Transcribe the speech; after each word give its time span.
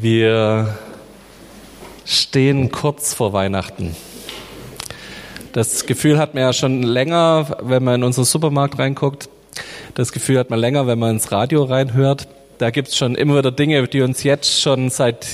Wir 0.00 0.78
stehen 2.06 2.70
kurz 2.70 3.12
vor 3.12 3.34
Weihnachten. 3.34 3.94
Das 5.52 5.84
Gefühl 5.84 6.16
hat 6.16 6.32
man 6.32 6.42
ja 6.42 6.54
schon 6.54 6.82
länger, 6.82 7.58
wenn 7.60 7.84
man 7.84 7.96
in 7.96 8.04
unseren 8.04 8.24
Supermarkt 8.24 8.78
reinguckt. 8.78 9.28
Das 9.92 10.12
Gefühl 10.12 10.38
hat 10.38 10.48
man 10.48 10.58
länger, 10.58 10.86
wenn 10.86 10.98
man 10.98 11.10
ins 11.10 11.32
Radio 11.32 11.64
reinhört. 11.64 12.28
Da 12.56 12.70
gibt 12.70 12.88
es 12.88 12.96
schon 12.96 13.14
immer 13.14 13.36
wieder 13.36 13.52
Dinge, 13.52 13.86
die 13.88 14.00
uns 14.00 14.22
jetzt 14.22 14.62
schon 14.62 14.88
seit 14.88 15.26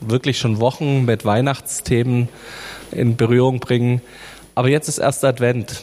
wirklich 0.00 0.38
schon 0.38 0.60
Wochen 0.60 1.06
mit 1.06 1.24
Weihnachtsthemen 1.24 2.28
in 2.92 3.16
Berührung 3.16 3.58
bringen. 3.58 4.02
Aber 4.54 4.68
jetzt 4.68 4.88
ist 4.88 4.98
erst 4.98 5.24
Advent. 5.24 5.82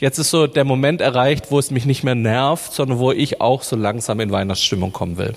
Jetzt 0.00 0.18
ist 0.18 0.30
so 0.30 0.48
der 0.48 0.64
Moment 0.64 1.00
erreicht, 1.00 1.50
wo 1.50 1.58
es 1.58 1.70
mich 1.70 1.86
nicht 1.86 2.02
mehr 2.02 2.16
nervt, 2.16 2.72
sondern 2.72 2.98
wo 2.98 3.12
ich 3.12 3.40
auch 3.40 3.62
so 3.62 3.76
langsam 3.76 4.18
in 4.18 4.32
Weihnachtsstimmung 4.32 4.92
kommen 4.92 5.18
will. 5.18 5.34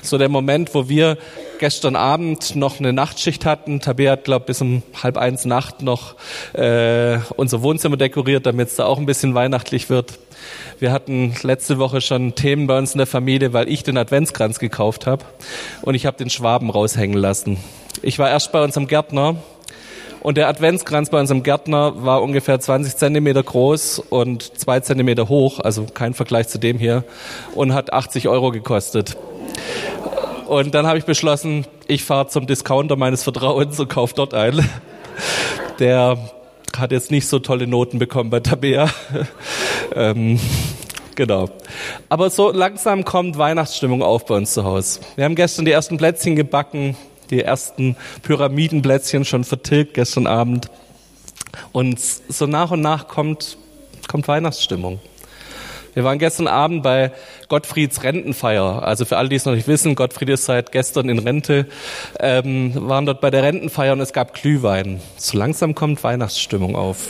So 0.00 0.16
der 0.16 0.30
Moment, 0.30 0.74
wo 0.74 0.88
wir 0.88 1.18
gestern 1.58 1.94
Abend 1.94 2.56
noch 2.56 2.80
eine 2.80 2.94
Nachtschicht 2.94 3.44
hatten. 3.44 3.80
Tabea 3.80 4.12
hat, 4.12 4.24
glaube 4.24 4.46
bis 4.46 4.62
um 4.62 4.82
halb 5.02 5.18
eins 5.18 5.44
Nacht 5.44 5.82
noch 5.82 6.16
äh, 6.54 7.18
unser 7.36 7.62
Wohnzimmer 7.62 7.98
dekoriert, 7.98 8.46
damit 8.46 8.68
es 8.68 8.76
da 8.76 8.86
auch 8.86 8.98
ein 8.98 9.06
bisschen 9.06 9.34
weihnachtlich 9.34 9.90
wird. 9.90 10.18
Wir 10.78 10.90
hatten 10.90 11.34
letzte 11.42 11.78
Woche 11.78 12.00
schon 12.00 12.34
Themen 12.34 12.66
bei 12.66 12.78
uns 12.78 12.94
in 12.94 12.98
der 12.98 13.06
Familie, 13.06 13.52
weil 13.52 13.68
ich 13.68 13.84
den 13.84 13.98
Adventskranz 13.98 14.58
gekauft 14.58 15.06
habe 15.06 15.24
und 15.82 15.94
ich 15.94 16.06
habe 16.06 16.16
den 16.16 16.30
Schwaben 16.30 16.70
raushängen 16.70 17.16
lassen. 17.16 17.58
Ich 18.00 18.18
war 18.18 18.30
erst 18.30 18.52
bei 18.52 18.64
unserem 18.64 18.88
Gärtner 18.88 19.36
und 20.22 20.36
der 20.36 20.48
Adventskranz 20.48 21.10
bei 21.10 21.18
unserem 21.18 21.42
Gärtner 21.42 22.04
war 22.04 22.22
ungefähr 22.22 22.60
20 22.60 22.96
Zentimeter 22.96 23.42
groß 23.42 23.98
und 23.98 24.58
zwei 24.58 24.80
Zentimeter 24.80 25.28
hoch, 25.28 25.58
also 25.58 25.86
kein 25.92 26.14
Vergleich 26.14 26.48
zu 26.48 26.58
dem 26.58 26.78
hier, 26.78 27.04
und 27.54 27.74
hat 27.74 27.92
80 27.92 28.28
Euro 28.28 28.52
gekostet. 28.52 29.16
Und 30.46 30.74
dann 30.74 30.86
habe 30.86 30.98
ich 30.98 31.04
beschlossen, 31.04 31.66
ich 31.88 32.04
fahre 32.04 32.28
zum 32.28 32.46
Discounter 32.46 32.94
meines 32.96 33.24
Vertrauens 33.24 33.80
und 33.80 33.88
kaufe 33.88 34.14
dort 34.14 34.32
ein. 34.34 34.68
Der 35.78 36.18
hat 36.76 36.92
jetzt 36.92 37.10
nicht 37.10 37.26
so 37.26 37.38
tolle 37.38 37.66
Noten 37.66 37.98
bekommen 37.98 38.30
bei 38.30 38.40
Tabea. 38.40 38.88
ähm, 39.96 40.38
genau. 41.16 41.48
Aber 42.08 42.30
so 42.30 42.52
langsam 42.52 43.04
kommt 43.04 43.38
Weihnachtsstimmung 43.38 44.02
auf 44.02 44.26
bei 44.26 44.36
uns 44.36 44.52
zu 44.54 44.62
Hause. 44.62 45.00
Wir 45.16 45.24
haben 45.24 45.34
gestern 45.34 45.64
die 45.64 45.72
ersten 45.72 45.96
Plätzchen 45.96 46.36
gebacken 46.36 46.96
die 47.32 47.42
ersten 47.42 47.96
Pyramidenplätzchen 48.22 49.24
schon 49.24 49.42
vertilgt 49.42 49.94
gestern 49.94 50.28
Abend. 50.28 50.70
Und 51.72 51.98
so 52.00 52.46
nach 52.46 52.70
und 52.70 52.80
nach 52.80 53.08
kommt, 53.08 53.56
kommt 54.06 54.28
Weihnachtsstimmung. 54.28 55.00
Wir 55.94 56.04
waren 56.04 56.18
gestern 56.18 56.46
Abend 56.46 56.82
bei 56.82 57.12
Gottfrieds 57.48 58.02
Rentenfeier. 58.02 58.82
Also 58.82 59.04
für 59.04 59.18
alle, 59.18 59.28
die 59.28 59.36
es 59.36 59.44
noch 59.44 59.54
nicht 59.54 59.68
wissen, 59.68 59.94
Gottfried 59.94 60.30
ist 60.30 60.46
seit 60.46 60.72
gestern 60.72 61.10
in 61.10 61.18
Rente, 61.18 61.66
ähm, 62.18 62.72
waren 62.88 63.04
dort 63.04 63.20
bei 63.20 63.30
der 63.30 63.42
Rentenfeier 63.42 63.92
und 63.92 64.00
es 64.00 64.14
gab 64.14 64.32
Glühwein. 64.34 65.00
So 65.16 65.36
langsam 65.36 65.74
kommt 65.74 66.02
Weihnachtsstimmung 66.02 66.76
auf. 66.76 67.08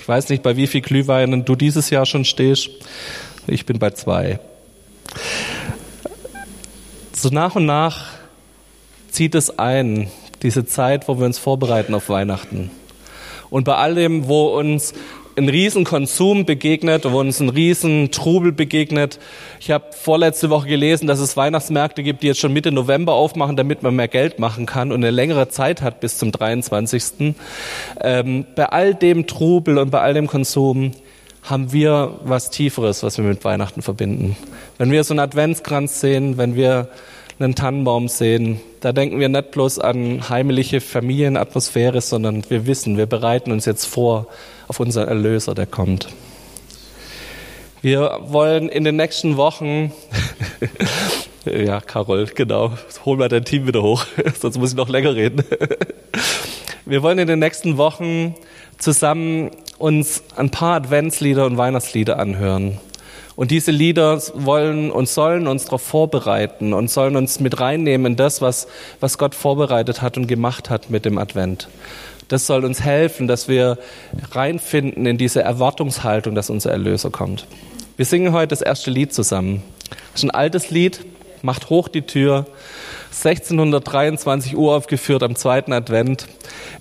Ich 0.00 0.06
weiß 0.06 0.28
nicht, 0.28 0.44
bei 0.44 0.56
wie 0.56 0.68
viel 0.68 0.80
Glühweinen 0.80 1.44
du 1.44 1.56
dieses 1.56 1.90
Jahr 1.90 2.06
schon 2.06 2.24
stehst. 2.24 2.70
Ich 3.48 3.66
bin 3.66 3.80
bei 3.80 3.90
zwei. 3.90 4.38
So 7.12 7.30
nach 7.30 7.56
und 7.56 7.66
nach 7.66 8.15
zieht 9.16 9.34
es 9.34 9.58
ein, 9.58 10.08
diese 10.42 10.66
Zeit, 10.66 11.08
wo 11.08 11.18
wir 11.18 11.24
uns 11.24 11.38
vorbereiten 11.38 11.94
auf 11.94 12.10
Weihnachten. 12.10 12.70
Und 13.48 13.64
bei 13.64 13.74
all 13.74 13.94
dem, 13.94 14.28
wo 14.28 14.48
uns 14.48 14.92
ein 15.38 15.48
Riesenkonsum 15.48 16.44
begegnet, 16.44 17.10
wo 17.10 17.20
uns 17.20 17.40
ein 17.40 17.48
Riesentrubel 17.48 18.52
begegnet. 18.52 19.18
Ich 19.58 19.70
habe 19.70 19.86
vorletzte 19.92 20.50
Woche 20.50 20.68
gelesen, 20.68 21.06
dass 21.06 21.18
es 21.18 21.34
Weihnachtsmärkte 21.34 22.02
gibt, 22.02 22.22
die 22.22 22.26
jetzt 22.26 22.40
schon 22.40 22.52
Mitte 22.52 22.72
November 22.72 23.14
aufmachen, 23.14 23.56
damit 23.56 23.82
man 23.82 23.96
mehr 23.96 24.08
Geld 24.08 24.38
machen 24.38 24.66
kann 24.66 24.92
und 24.92 25.02
eine 25.02 25.10
längere 25.10 25.48
Zeit 25.48 25.80
hat 25.80 26.00
bis 26.00 26.18
zum 26.18 26.30
23. 26.30 27.34
Ähm, 28.02 28.44
bei 28.54 28.66
all 28.66 28.94
dem 28.94 29.26
Trubel 29.26 29.78
und 29.78 29.90
bei 29.90 30.00
all 30.02 30.12
dem 30.12 30.26
Konsum 30.26 30.92
haben 31.42 31.72
wir 31.72 32.20
was 32.22 32.50
Tieferes, 32.50 33.02
was 33.02 33.16
wir 33.16 33.24
mit 33.24 33.44
Weihnachten 33.46 33.80
verbinden. 33.80 34.36
Wenn 34.76 34.90
wir 34.90 35.04
so 35.04 35.14
einen 35.14 35.20
Adventskranz 35.20 36.00
sehen, 36.00 36.36
wenn 36.36 36.54
wir 36.54 36.90
einen 37.38 37.54
Tannenbaum 37.54 38.08
sehen, 38.08 38.60
da 38.86 38.92
denken 38.92 39.18
wir 39.18 39.28
nicht 39.28 39.50
bloß 39.50 39.80
an 39.80 40.28
heimliche 40.28 40.80
Familienatmosphäre, 40.80 42.00
sondern 42.00 42.48
wir 42.48 42.68
wissen, 42.68 42.96
wir 42.96 43.06
bereiten 43.06 43.50
uns 43.50 43.64
jetzt 43.64 43.84
vor 43.84 44.28
auf 44.68 44.78
unseren 44.78 45.08
Erlöser, 45.08 45.56
der 45.56 45.66
kommt. 45.66 46.06
Wir 47.82 48.20
wollen 48.28 48.68
in 48.68 48.84
den 48.84 48.94
nächsten 48.94 49.36
Wochen, 49.36 49.90
ja, 51.44 51.80
Carol, 51.80 52.26
genau, 52.26 52.74
hol 53.04 53.16
mal 53.16 53.28
dein 53.28 53.44
Team 53.44 53.66
wieder 53.66 53.82
hoch, 53.82 54.06
sonst 54.40 54.56
muss 54.56 54.70
ich 54.70 54.76
noch 54.76 54.88
länger 54.88 55.16
reden. 55.16 55.42
Wir 56.84 57.02
wollen 57.02 57.18
in 57.18 57.26
den 57.26 57.40
nächsten 57.40 57.78
Wochen 57.78 58.36
zusammen 58.78 59.50
uns 59.78 60.22
ein 60.36 60.50
paar 60.50 60.76
Adventslieder 60.76 61.44
und 61.44 61.56
Weihnachtslieder 61.56 62.20
anhören. 62.20 62.78
Und 63.36 63.50
diese 63.50 63.70
Lieder 63.70 64.20
wollen 64.34 64.90
und 64.90 65.08
sollen 65.08 65.46
uns 65.46 65.66
darauf 65.66 65.82
vorbereiten 65.82 66.72
und 66.72 66.90
sollen 66.90 67.16
uns 67.16 67.38
mit 67.38 67.60
reinnehmen 67.60 68.12
in 68.12 68.16
das, 68.16 68.40
was, 68.40 68.66
was 68.98 69.18
Gott 69.18 69.34
vorbereitet 69.34 70.00
hat 70.00 70.16
und 70.16 70.26
gemacht 70.26 70.70
hat 70.70 70.88
mit 70.88 71.04
dem 71.04 71.18
Advent. 71.18 71.68
Das 72.28 72.46
soll 72.46 72.64
uns 72.64 72.80
helfen, 72.80 73.28
dass 73.28 73.46
wir 73.46 73.78
reinfinden 74.32 75.04
in 75.04 75.18
diese 75.18 75.42
Erwartungshaltung, 75.42 76.34
dass 76.34 76.48
unser 76.48 76.70
Erlöser 76.70 77.10
kommt. 77.10 77.46
Wir 77.96 78.06
singen 78.06 78.32
heute 78.32 78.48
das 78.48 78.62
erste 78.62 78.90
Lied 78.90 79.12
zusammen. 79.12 79.62
Das 80.12 80.22
ist 80.22 80.24
ein 80.24 80.30
altes 80.30 80.70
Lied, 80.70 81.04
macht 81.42 81.68
hoch 81.68 81.88
die 81.88 82.02
Tür. 82.02 82.46
1623 83.10 84.56
Uhr 84.56 84.74
aufgeführt 84.74 85.22
am 85.22 85.36
zweiten 85.36 85.72
Advent 85.72 86.26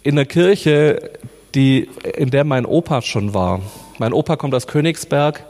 in 0.03 0.15
der 0.15 0.25
Kirche, 0.25 1.11
die, 1.53 1.89
in 2.17 2.31
der 2.31 2.43
mein 2.45 2.65
Opa 2.65 3.01
schon 3.01 3.33
war. 3.33 3.61
Mein 3.99 4.13
Opa 4.13 4.37
kommt 4.37 4.55
aus 4.55 4.67
Königsberg 4.67 5.43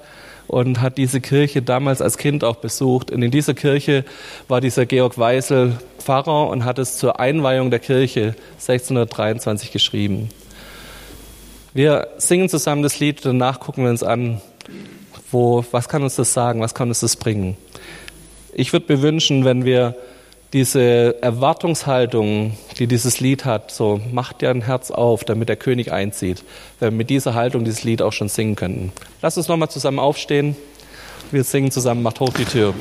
und 0.48 0.82
hat 0.82 0.98
diese 0.98 1.22
Kirche 1.22 1.62
damals 1.62 2.02
als 2.02 2.18
Kind 2.18 2.44
auch 2.44 2.58
besucht. 2.58 3.12
Und 3.12 3.22
in 3.22 3.32
dieser 3.32 3.54
Kirche 3.54 4.06
war 4.48 4.62
dieser 4.62 4.86
Georg 4.86 5.18
Weisel 5.18 5.78
Pfarrer 6.00 6.50
und 6.50 6.66
hat 6.66 6.80
es 6.80 6.98
zur 6.98 7.20
Einweihung 7.20 7.72
der 7.72 7.80
Kirche 7.80 8.36
1623 8.54 9.72
geschrieben. 9.72 10.30
Wir 11.74 12.08
singen 12.18 12.48
zusammen 12.48 12.84
das 12.84 13.00
Lied, 13.00 13.26
danach 13.26 13.60
gucken 13.60 13.84
wir 13.84 13.92
uns 13.92 14.04
an, 14.04 14.42
wo, 15.32 15.66
was 15.72 15.90
kann 15.90 16.04
uns 16.04 16.16
das 16.16 16.34
sagen, 16.34 16.62
was 16.62 16.74
kann 16.74 16.88
uns 16.90 17.02
das 17.02 17.16
bringen. 17.16 17.58
Ich 18.54 18.72
würde 18.72 18.94
mir 18.94 19.02
wünschen, 19.02 19.44
wenn 19.44 19.66
wir 19.66 19.96
diese 20.54 21.22
Erwartungshaltung, 21.22 22.58
die 22.80 22.88
dieses 22.88 23.20
Lied 23.20 23.46
hat, 23.46 23.72
so 23.72 24.00
macht 24.12 24.42
dir 24.42 24.50
ein 24.50 24.62
Herz 24.62 24.92
auf, 24.92 25.24
damit 25.24 25.50
der 25.50 25.58
König 25.58 25.92
einzieht, 25.92 26.44
wenn 26.80 26.94
wir 26.94 26.98
mit 26.98 27.10
dieser 27.10 27.34
Haltung 27.34 27.66
dieses 27.66 27.84
Lied 27.84 28.02
auch 28.02 28.14
schon 28.14 28.30
singen 28.30 28.56
könnten. 28.56 28.92
Lass 29.22 29.38
uns 29.38 29.48
nochmal 29.48 29.70
zusammen 29.70 30.00
aufstehen. 30.00 30.56
Wir 31.32 31.44
singen 31.44 31.72
zusammen, 31.72 32.04
macht 32.04 32.20
hoch 32.20 32.34
die 32.34 32.46
Tür. 32.46 32.74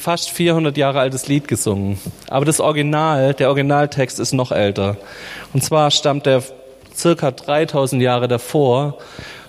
Fast 0.00 0.30
400 0.30 0.76
Jahre 0.76 1.00
altes 1.00 1.28
Lied 1.28 1.46
gesungen. 1.46 1.98
Aber 2.28 2.46
das 2.46 2.58
Original, 2.58 3.34
der 3.34 3.48
Originaltext 3.48 4.18
ist 4.18 4.32
noch 4.32 4.50
älter. 4.50 4.96
Und 5.52 5.62
zwar 5.62 5.90
stammt 5.90 6.26
der 6.26 6.42
circa 6.96 7.30
3000 7.30 8.02
Jahre 8.02 8.26
davor 8.26 8.98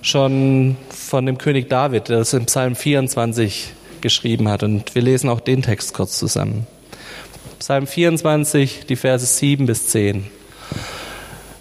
schon 0.01 0.75
von 0.89 1.25
dem 1.25 1.37
König 1.37 1.69
David, 1.69 2.09
der 2.09 2.19
es 2.19 2.33
im 2.33 2.45
Psalm 2.47 2.75
24 2.75 3.71
geschrieben 4.01 4.49
hat. 4.49 4.63
Und 4.63 4.93
wir 4.93 5.01
lesen 5.01 5.29
auch 5.29 5.39
den 5.39 5.61
Text 5.61 5.93
kurz 5.93 6.19
zusammen. 6.19 6.67
Psalm 7.59 7.87
24, 7.87 8.85
die 8.87 8.95
Verse 8.97 9.25
7 9.25 9.65
bis 9.67 9.87
10. 9.87 10.25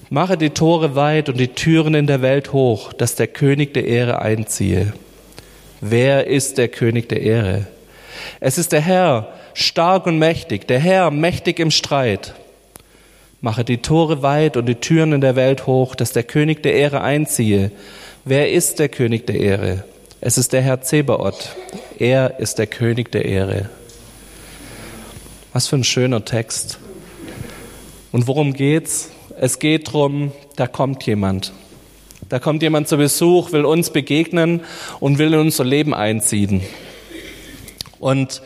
Mache 0.09 0.37
die 0.37 0.51
Tore 0.51 0.97
weit 0.97 1.29
und 1.29 1.39
die 1.39 1.49
Türen 1.49 1.95
in 1.95 2.09
der 2.09 2.23
Welt 2.23 2.53
hoch, 2.53 2.93
dass 2.93 3.15
der 3.15 3.29
König 3.29 3.73
der 3.75 3.87
Ehre 3.87 4.21
einziehe. 4.21 4.93
Wer 5.81 6.27
ist 6.27 6.59
der 6.59 6.67
König 6.67 7.09
der 7.09 7.23
Ehre? 7.23 7.67
Es 8.41 8.59
ist 8.59 8.73
der 8.73 8.81
Herr, 8.81 9.33
stark 9.55 10.07
und 10.07 10.19
mächtig, 10.19 10.67
der 10.69 10.79
Herr, 10.79 11.11
mächtig 11.11 11.59
im 11.59 11.71
Streit. 11.71 12.35
Mache 13.41 13.65
die 13.65 13.79
Tore 13.79 14.23
weit 14.23 14.57
und 14.57 14.67
die 14.67 14.75
Türen 14.75 15.13
in 15.13 15.21
der 15.21 15.37
Welt 15.37 15.67
hoch, 15.67 15.95
dass 15.95 16.13
der 16.13 16.25
König 16.25 16.63
der 16.63 16.75
Ehre 16.75 17.01
einziehe. 17.01 17.71
Wer 18.25 18.53
ist 18.53 18.79
der 18.79 18.91
König 18.91 19.27
der 19.27 19.41
Ehre? 19.41 19.85
Es 20.21 20.37
ist 20.37 20.53
der 20.53 20.61
Herr 20.61 20.83
Zebaoth. 20.83 21.57
Er 21.99 22.39
ist 22.39 22.59
der 22.59 22.67
König 22.67 23.11
der 23.11 23.25
Ehre. 23.25 23.71
Was 25.55 25.69
für 25.69 25.77
ein 25.77 25.85
schöner 25.85 26.25
Text. 26.25 26.79
Und 28.13 28.27
worum 28.27 28.53
geht's? 28.53 29.11
Es 29.39 29.59
geht 29.59 29.89
darum, 29.89 30.33
da 30.57 30.67
kommt 30.67 31.07
jemand. 31.07 31.53
Da 32.29 32.39
kommt 32.39 32.63
jemand 32.63 32.89
zu 32.89 32.99
Besuch, 32.99 33.53
will 33.53 33.65
uns 33.65 33.91
begegnen 33.91 34.61
und 35.01 35.19
will 35.19 35.33
in 35.33 35.41
unser 35.41 35.65
Leben 35.65 35.95
einziehen. 35.95 36.61
Und 38.01 38.41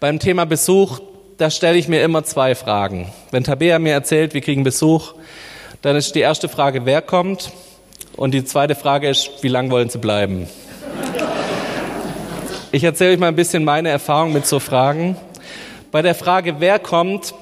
beim 0.00 0.18
Thema 0.18 0.44
Besuch, 0.44 1.00
da 1.38 1.48
stelle 1.48 1.78
ich 1.78 1.86
mir 1.86 2.02
immer 2.02 2.24
zwei 2.24 2.54
Fragen. 2.54 3.10
Wenn 3.30 3.44
Tabea 3.44 3.78
mir 3.78 3.92
erzählt, 3.92 4.34
wir 4.34 4.40
kriegen 4.40 4.64
Besuch, 4.64 5.14
dann 5.80 5.94
ist 5.94 6.14
die 6.16 6.20
erste 6.20 6.48
Frage, 6.48 6.84
wer 6.84 7.00
kommt? 7.00 7.52
Und 8.16 8.32
die 8.32 8.44
zweite 8.44 8.74
Frage 8.74 9.08
ist, 9.08 9.30
wie 9.42 9.48
lange 9.48 9.70
wollen 9.70 9.88
Sie 9.88 9.98
bleiben? 9.98 10.48
Ich 12.72 12.82
erzähle 12.82 13.12
euch 13.12 13.18
mal 13.18 13.28
ein 13.28 13.36
bisschen 13.36 13.64
meine 13.64 13.90
Erfahrung 13.90 14.32
mit 14.32 14.44
so 14.44 14.58
Fragen. 14.58 15.16
Bei 15.92 16.02
der 16.02 16.16
Frage, 16.16 16.56
wer 16.58 16.80
kommt, 16.80 17.32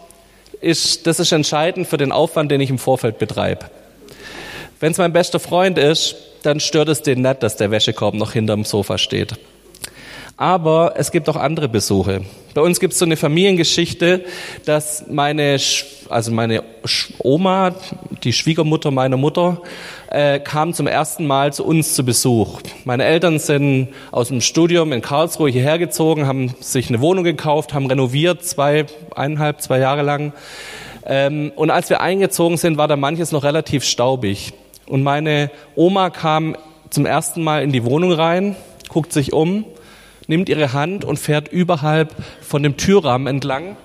ist, 0.61 1.07
das 1.07 1.19
ist 1.19 1.33
entscheidend 1.33 1.89
für 1.89 1.97
den 1.97 2.13
Aufwand, 2.13 2.51
den 2.51 2.61
ich 2.61 2.71
im 2.71 2.79
Vorfeld 2.79 3.19
betreibe. 3.19 3.67
Wenn 4.81 4.93
es 4.93 4.99
mein 4.99 5.15
bester 5.15 5.41
Freund 5.41 5.79
ist, 5.79 6.17
dann 6.43 6.61
stört 6.61 6.91
es 6.91 7.01
den 7.01 7.23
nicht, 7.23 7.43
dass 7.43 7.57
der 7.57 7.71
Wäschekorb 7.71 8.15
noch 8.15 8.33
hinterm 8.33 8.65
Sofa 8.65 8.99
steht. 8.99 9.35
Aber 10.37 10.95
es 10.97 11.13
gibt 11.13 11.29
auch 11.29 11.37
andere 11.37 11.69
Besuche. 11.69 12.23
Bei 12.55 12.61
uns 12.61 12.81
gibt 12.81 12.93
es 12.93 12.99
so 12.99 13.05
eine 13.05 13.17
Familiengeschichte, 13.17 14.25
dass 14.65 15.05
meine, 15.09 15.59
also 16.09 16.33
meine 16.33 16.65
Oma, 17.19 17.75
die 18.25 18.33
Schwiegermutter 18.33 18.91
meiner 18.91 19.17
Mutter, 19.17 19.61
äh, 20.11 20.41
kam 20.41 20.73
zum 20.73 20.89
ersten 20.89 21.27
Mal 21.27 21.53
zu 21.53 21.65
uns 21.65 21.95
zu 21.95 22.05
Besuch. 22.05 22.61
Meine 22.85 23.05
Eltern 23.05 23.39
sind 23.39 23.89
aus 24.11 24.29
dem 24.29 24.41
Studium 24.41 24.93
in 24.93 25.03
Karlsruhe 25.03 25.51
hierher 25.51 25.79
gezogen, 25.79 26.27
haben 26.27 26.55
sich 26.61 26.89
eine 26.89 27.01
Wohnung 27.01 27.23
gekauft, 27.23 27.73
haben 27.73 27.87
renoviert, 27.87 28.45
zwei, 28.45 28.87
eineinhalb, 29.15 29.61
zwei 29.61 29.79
Jahre 29.79 30.03
lang. 30.03 30.33
Ähm, 31.07 31.53
und 31.55 31.71
als 31.71 31.91
wir 31.91 32.01
eingezogen 32.01 32.57
sind, 32.57 32.77
war 32.77 32.89
da 32.89 32.97
manches 32.97 33.31
noch 33.31 33.45
relativ 33.45 33.85
staubig. 33.85 34.53
Und 34.87 35.03
meine 35.05 35.51
Oma 35.77 36.11
kam 36.11 36.57
zum 36.91 37.07
ersten 37.07 37.43
Mal 37.43 37.63
in 37.63 37.73
die 37.73 37.85
Wohnung 37.85 38.13
rein, 38.13 38.57
guckt 38.89 39.13
sich 39.13 39.33
um 39.33 39.65
nimmt 40.27 40.49
ihre 40.49 40.73
Hand 40.73 41.05
und 41.05 41.19
fährt 41.19 41.49
überhalb 41.49 42.15
von 42.41 42.63
dem 42.63 42.77
Türrahmen 42.77 43.27
entlang, 43.27 43.77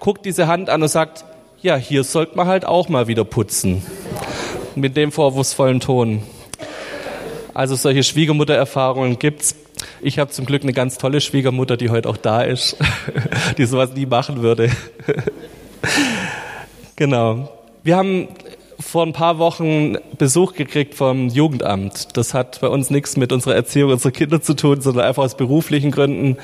guckt 0.00 0.24
diese 0.24 0.46
Hand 0.46 0.70
an 0.70 0.82
und 0.82 0.88
sagt, 0.88 1.24
ja, 1.60 1.76
hier 1.76 2.02
sollte 2.02 2.36
man 2.36 2.48
halt 2.48 2.64
auch 2.64 2.88
mal 2.88 3.06
wieder 3.06 3.24
putzen. 3.24 3.82
Mit 4.74 4.96
dem 4.96 5.12
vorwurfsvollen 5.12 5.80
Ton. 5.80 6.22
Also 7.54 7.76
solche 7.76 8.02
Schwiegermuttererfahrungen 8.02 9.18
gibt's. 9.18 9.54
Ich 10.00 10.18
habe 10.18 10.30
zum 10.30 10.46
Glück 10.46 10.62
eine 10.62 10.72
ganz 10.72 10.98
tolle 10.98 11.20
Schwiegermutter, 11.20 11.76
die 11.76 11.90
heute 11.90 12.08
auch 12.08 12.16
da 12.16 12.42
ist, 12.42 12.76
die 13.58 13.66
sowas 13.66 13.90
nie 13.94 14.06
machen 14.06 14.42
würde. 14.42 14.70
genau. 16.96 17.52
Wir 17.84 17.96
haben 17.96 18.28
vor 18.82 19.06
ein 19.06 19.12
paar 19.12 19.38
Wochen 19.38 19.96
Besuch 20.18 20.54
gekriegt 20.54 20.94
vom 20.94 21.28
Jugendamt. 21.28 22.16
Das 22.16 22.34
hat 22.34 22.60
bei 22.60 22.68
uns 22.68 22.90
nichts 22.90 23.16
mit 23.16 23.32
unserer 23.32 23.54
Erziehung 23.54 23.92
unserer 23.92 24.12
Kinder 24.12 24.42
zu 24.42 24.54
tun, 24.54 24.80
sondern 24.80 25.06
einfach 25.06 25.22
aus 25.22 25.36
beruflichen 25.36 25.90
Gründen. 25.90 26.36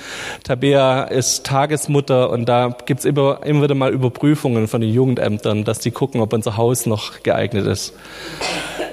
Tabea 0.44 1.04
ist 1.04 1.44
Tagesmutter 1.44 2.30
und 2.30 2.46
da 2.46 2.76
gibt's 2.86 3.04
immer, 3.04 3.40
immer 3.44 3.62
wieder 3.64 3.74
mal 3.74 3.92
Überprüfungen 3.92 4.68
von 4.68 4.80
den 4.80 4.92
Jugendämtern, 4.92 5.64
dass 5.64 5.80
die 5.80 5.90
gucken, 5.90 6.20
ob 6.20 6.32
unser 6.32 6.56
Haus 6.56 6.86
noch 6.86 7.22
geeignet 7.22 7.66
ist. 7.66 7.94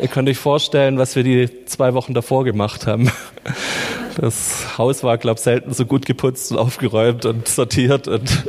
Ihr 0.01 0.07
könnt 0.07 0.27
euch 0.27 0.37
vorstellen, 0.37 0.97
was 0.97 1.15
wir 1.15 1.23
die 1.23 1.65
zwei 1.65 1.93
Wochen 1.93 2.13
davor 2.13 2.43
gemacht 2.43 2.87
haben. 2.87 3.11
Das 4.19 4.77
Haus 4.77 5.03
war, 5.03 5.17
glaube 5.17 5.39
ich, 5.39 5.43
selten 5.43 5.73
so 5.73 5.85
gut 5.85 6.05
geputzt 6.05 6.51
und 6.51 6.57
aufgeräumt 6.57 7.25
und 7.25 7.47
sortiert 7.47 8.07
und 8.07 8.45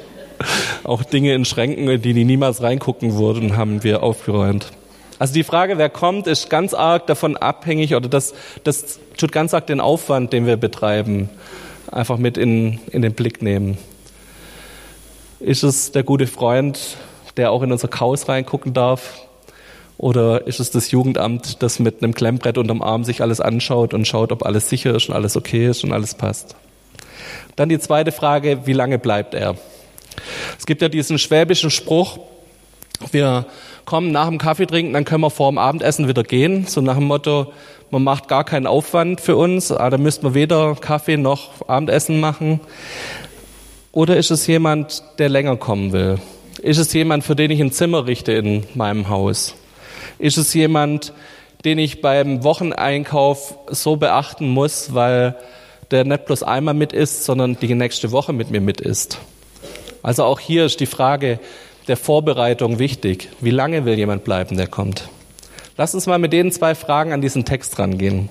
auch 0.85 1.03
Dinge 1.03 1.35
in 1.35 1.45
Schränken, 1.45 1.89
in 1.89 2.03
die 2.03 2.15
die 2.15 2.25
niemals 2.25 2.63
reingucken 2.63 3.15
wurden, 3.15 3.57
haben 3.57 3.83
wir 3.83 4.03
aufgeräumt. 4.03 4.71
Also 5.19 5.33
die 5.33 5.45
Frage, 5.45 5.79
wer 5.79 5.89
kommt, 5.89 6.27
ist 6.27 6.51
ganz 6.51 6.75
arg 6.75 7.07
davon 7.07 7.37
abhängig 7.37 7.95
oder 7.95 8.09
das, 8.09 8.35
das 8.65 8.99
tut 9.17 9.33
ganz 9.33 9.55
arg 9.55 9.67
den 9.67 9.81
Aufwand, 9.81 10.33
den 10.33 10.47
wir 10.47 10.57
betreiben, 10.57 11.31
einfach 11.91 12.19
mit 12.19 12.37
in, 12.37 12.81
in 12.91 13.03
den 13.03 13.15
Blick 13.15 13.41
nehmen. 13.41 13.79
Ist 15.41 15.63
es 15.63 15.93
der 15.93 16.03
gute 16.03 16.27
Freund, 16.27 16.97
der 17.37 17.51
auch 17.51 17.63
in 17.63 17.73
unser 17.73 17.89
Chaos 17.89 18.29
reingucken 18.29 18.75
darf? 18.75 19.23
Oder 19.99 20.47
ist 20.47 20.61
es 20.61 20.71
das 20.71 20.91
Jugendamt, 20.91 21.63
das 21.63 21.79
mit 21.79 22.03
einem 22.03 22.15
Klemmbrett 22.15 22.59
unterm 22.59 22.83
Arm 22.83 23.05
sich 23.05 23.23
alles 23.23 23.41
anschaut 23.41 23.95
und 23.95 24.07
schaut, 24.07 24.33
ob 24.33 24.45
alles 24.45 24.69
sicher 24.69 24.95
ist 24.95 25.09
und 25.09 25.15
alles 25.15 25.37
okay 25.37 25.69
ist 25.69 25.85
und 25.85 25.93
alles 25.93 26.15
passt? 26.15 26.57
Dann 27.57 27.71
die 27.71 27.79
zweite 27.79 28.13
Frage, 28.13 28.67
wie 28.67 28.75
lange 28.75 28.99
bleibt 28.99 29.33
er? 29.33 29.57
Es 30.59 30.67
gibt 30.67 30.83
ja 30.83 30.91
diesen 30.91 31.19
schwäbischen 31.19 31.71
Spruch, 31.71 32.19
wir 33.11 33.47
kommen 33.87 34.11
nach 34.11 34.29
dem 34.29 34.39
Kaffee 34.39 34.67
trinken, 34.67 34.93
dann 34.93 35.05
können 35.05 35.23
wir 35.23 35.31
vor 35.31 35.51
dem 35.51 35.59
Abendessen 35.59 36.09
wieder 36.09 36.25
gehen. 36.25 36.67
So 36.67 36.81
nach 36.83 36.97
dem 36.97 37.05
Motto, 37.05 37.53
man 37.91 38.05
macht 38.05 38.29
gar 38.29 38.45
keinen 38.45 38.67
Aufwand 38.67 39.21
für 39.21 39.37
uns, 39.37 39.73
ah, 39.73 39.89
da 39.89 39.97
müssten 39.97 40.25
wir 40.25 40.35
weder 40.35 40.75
Kaffee 40.75 41.17
noch 41.17 41.69
Abendessen 41.69 42.21
machen. 42.21 42.61
Oder 43.93 44.17
ist 44.17 44.31
es 44.31 44.47
jemand, 44.47 45.03
der 45.19 45.31
länger 45.31 45.57
kommen 45.57 45.93
will? 45.93 46.19
Ist 46.61 46.79
es 46.79 46.93
jemand, 46.93 47.25
für 47.25 47.37
den 47.37 47.51
ich 47.51 47.61
ein 47.61 47.73
Zimmer 47.73 48.07
richte 48.07 48.33
in 48.33 48.65
meinem 48.75 49.09
Haus? 49.09 49.55
Ist 50.19 50.37
es 50.37 50.53
jemand, 50.53 51.13
den 51.65 51.79
ich 51.79 52.03
beim 52.03 52.45
Wocheneinkauf 52.45 53.57
so 53.71 53.97
beachten 53.97 54.49
muss, 54.49 54.95
weil 54.95 55.37
der 55.91 56.05
nicht 56.05 56.27
bloß 56.27 56.43
einmal 56.43 56.75
mit 56.75 56.93
ist, 56.93 57.25
sondern 57.25 57.59
die 57.59 57.75
nächste 57.75 58.11
Woche 58.11 58.33
mit 58.33 58.51
mir 58.51 58.61
mit 58.61 58.81
ist? 58.81 59.19
Also 60.03 60.25
auch 60.25 60.41
hier 60.41 60.67
ist 60.67 60.81
die 60.81 60.87
Frage, 60.87 61.39
der 61.89 61.97
Vorbereitung 61.97 62.79
wichtig. 62.79 63.29
Wie 63.41 63.51
lange 63.51 63.85
will 63.85 63.95
jemand 63.95 64.25
bleiben, 64.25 64.57
der 64.57 64.67
kommt? 64.67 65.09
Lass 65.77 65.95
uns 65.95 66.07
mal 66.07 66.19
mit 66.19 66.33
den 66.33 66.51
zwei 66.53 66.75
Fragen 66.75 67.13
an 67.13 67.21
diesen 67.21 67.45
Text 67.45 67.79
rangehen. 67.79 68.29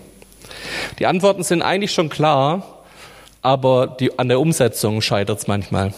Die 1.00 1.06
Antworten 1.06 1.44
sind 1.44 1.62
eigentlich 1.62 1.94
schon 1.94 2.10
klar, 2.10 2.84
aber 3.42 3.88
die, 3.88 4.18
an 4.18 4.30
der 4.30 4.40
Umsetzung 4.40 5.02
scheitert 5.02 5.40
es 5.40 5.48
manchmal. 5.48 5.94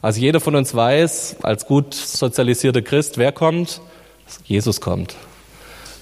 Also 0.00 0.20
jeder 0.20 0.40
von 0.40 0.56
uns 0.56 0.74
weiß, 0.74 1.36
als 1.42 1.66
gut 1.66 1.94
sozialisierter 1.94 2.82
Christ, 2.82 3.18
wer 3.18 3.32
kommt? 3.32 3.80
Jesus 4.44 4.80
kommt. 4.80 5.14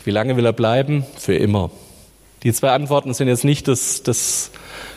Wie 0.05 0.11
lange 0.11 0.37
will 0.37 0.47
er 0.47 0.53
bleiben? 0.53 1.05
Für 1.19 1.35
immer. 1.35 1.71
Die 2.43 2.53
zwei 2.53 2.71
Antworten 2.71 3.12
sind 3.12 3.29
jetzt 3.29 3.45
nicht 3.45 3.69
das, 3.69 4.03
das, 4.03 4.50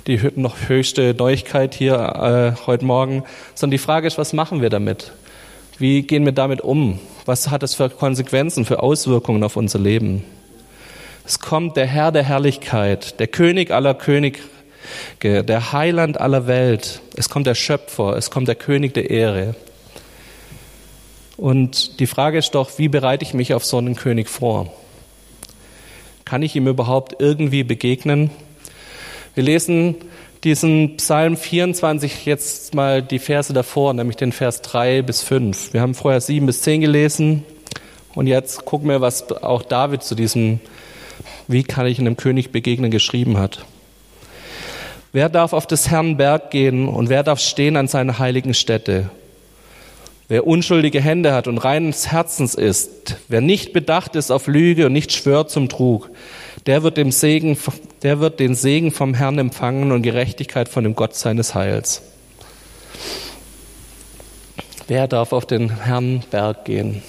die 0.08 0.20
noch 0.36 0.56
höchste 0.68 1.13
Neuigkeit 1.13 1.74
hier 1.74 2.56
äh, 2.58 2.65
heute 2.68 2.86
Morgen, 2.86 3.24
sondern 3.53 3.72
die 3.72 3.80
Frage 3.80 4.08
ist, 4.08 4.18
was 4.18 4.32
machen 4.32 4.62
wir 4.62 4.70
damit? 4.70 5.12
Wie 5.80 6.03
gehen 6.03 6.25
wir 6.25 6.34
damit 6.34 6.62
um? 6.62 7.00
Was 7.25 7.50
hat 7.50 7.63
es 7.63 7.74
für 7.74 7.89
Konsequenzen, 7.89 8.65
für 8.65 8.84
Auswirkungen 8.84 9.44
auf 9.44 9.56
unser 9.56 9.80
Leben? 9.80 10.24
Es 11.25 11.39
kommt 11.39 11.77
der 11.77 11.88
Herr 11.88 12.12
der 12.12 12.24
Herrlichkeit, 12.24 13.20
der 13.20 13.27
König 13.27 13.72
aller 13.72 13.94
Könige, 13.94 14.39
der 15.22 15.72
Heiland 15.72 16.20
aller 16.20 16.48
Welt. 16.48 17.01
Es 17.15 17.30
kommt 17.30 17.48
der 17.48 17.56
Schöpfer, 17.56 18.15
es 18.18 18.30
kommt 18.30 18.48
der 18.48 18.56
König 18.56 18.94
der 18.94 19.10
Ehre. 19.10 19.56
Und 21.38 22.00
die 22.00 22.08
Frage 22.08 22.38
ist 22.38 22.51
doch, 22.51 22.77
wie 22.77 22.89
bereite 22.89 23.24
ich 23.24 23.34
mich 23.34 23.53
auf 23.53 23.65
so 23.65 23.77
einen 23.77 23.96
König 23.96 24.30
vor? 24.30 24.72
Kann 26.25 26.44
ich 26.44 26.56
ihm 26.56 26.68
überhaupt 26.68 27.15
irgendwie 27.20 27.63
begegnen? 27.63 28.30
Wir 29.34 29.44
lesen 29.44 29.96
diesen 30.43 30.97
Psalm 30.97 31.38
24 31.38 32.25
jetzt 32.25 32.75
mal 32.75 33.01
die 33.01 33.19
Verse 33.19 33.53
davor, 33.53 33.93
nämlich 33.93 34.17
den 34.17 34.31
Vers 34.31 34.62
3 34.62 35.01
bis 35.01 35.21
5. 35.21 35.73
Wir 35.73 35.81
haben 35.81 35.95
vorher 35.95 36.19
7 36.19 36.45
bis 36.45 36.62
10 36.63 36.81
gelesen 36.81 37.43
und 38.13 38.27
jetzt 38.27 38.65
gucken 38.65 38.89
wir, 38.89 39.00
was 39.00 39.31
auch 39.31 39.63
David 39.63 40.03
zu 40.03 40.15
diesem 40.15 40.59
Wie 41.47 41.63
kann 41.63 41.88
ich 41.88 42.00
einem 42.00 42.17
König 42.17 42.51
begegnen 42.51 42.91
geschrieben 42.91 43.38
hat. 43.38 43.65
Wer 45.13 45.29
darf 45.29 45.53
auf 45.53 45.67
des 45.67 45.89
Herrn 45.89 46.17
Berg 46.17 46.51
gehen 46.51 46.88
und 46.88 47.07
wer 47.07 47.23
darf 47.23 47.39
stehen 47.39 47.77
an 47.77 47.88
seiner 47.88 48.19
heiligen 48.19 48.53
Stätte? 48.53 49.09
Wer 50.27 50.47
unschuldige 50.47 51.00
Hände 51.00 51.33
hat 51.33 51.47
und 51.47 51.59
reines 51.59 52.12
Herzens 52.12 52.55
ist, 52.55 53.17
wer 53.27 53.41
nicht 53.41 53.71
bedacht 53.71 54.15
ist 54.15 54.31
auf 54.31 54.47
Lüge 54.47 54.88
und 54.88 54.93
nicht 54.93 55.12
schwört 55.13 55.51
zum 55.51 55.69
Trug, 55.69 56.09
der 56.65 56.84
wird, 56.84 56.98
dem 56.98 57.12
Segen, 57.12 57.58
der 58.03 58.20
wird 58.20 58.39
den 58.39 58.55
Segen 58.55 58.91
vom 58.91 59.13
Herrn 59.13 59.38
empfangen 59.38 59.91
und 59.91 60.01
Gerechtigkeit 60.01 60.70
von 60.70 60.84
dem 60.84 60.96
Gott 60.96 61.15
seines 61.15 61.55
Heils. 61.55 62.01
Wer 64.88 65.08
darf 65.08 65.34
auf 65.34 65.46
den 65.46 65.84
Herrn 65.84 66.24
Berg 66.29 66.65
gehen? 66.65 67.03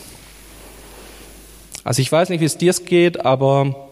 Also 1.82 2.00
ich 2.00 2.11
weiß 2.11 2.30
nicht, 2.30 2.40
wie 2.40 2.46
es 2.46 2.56
dir 2.56 2.73
geht, 2.73 3.25
aber 3.25 3.88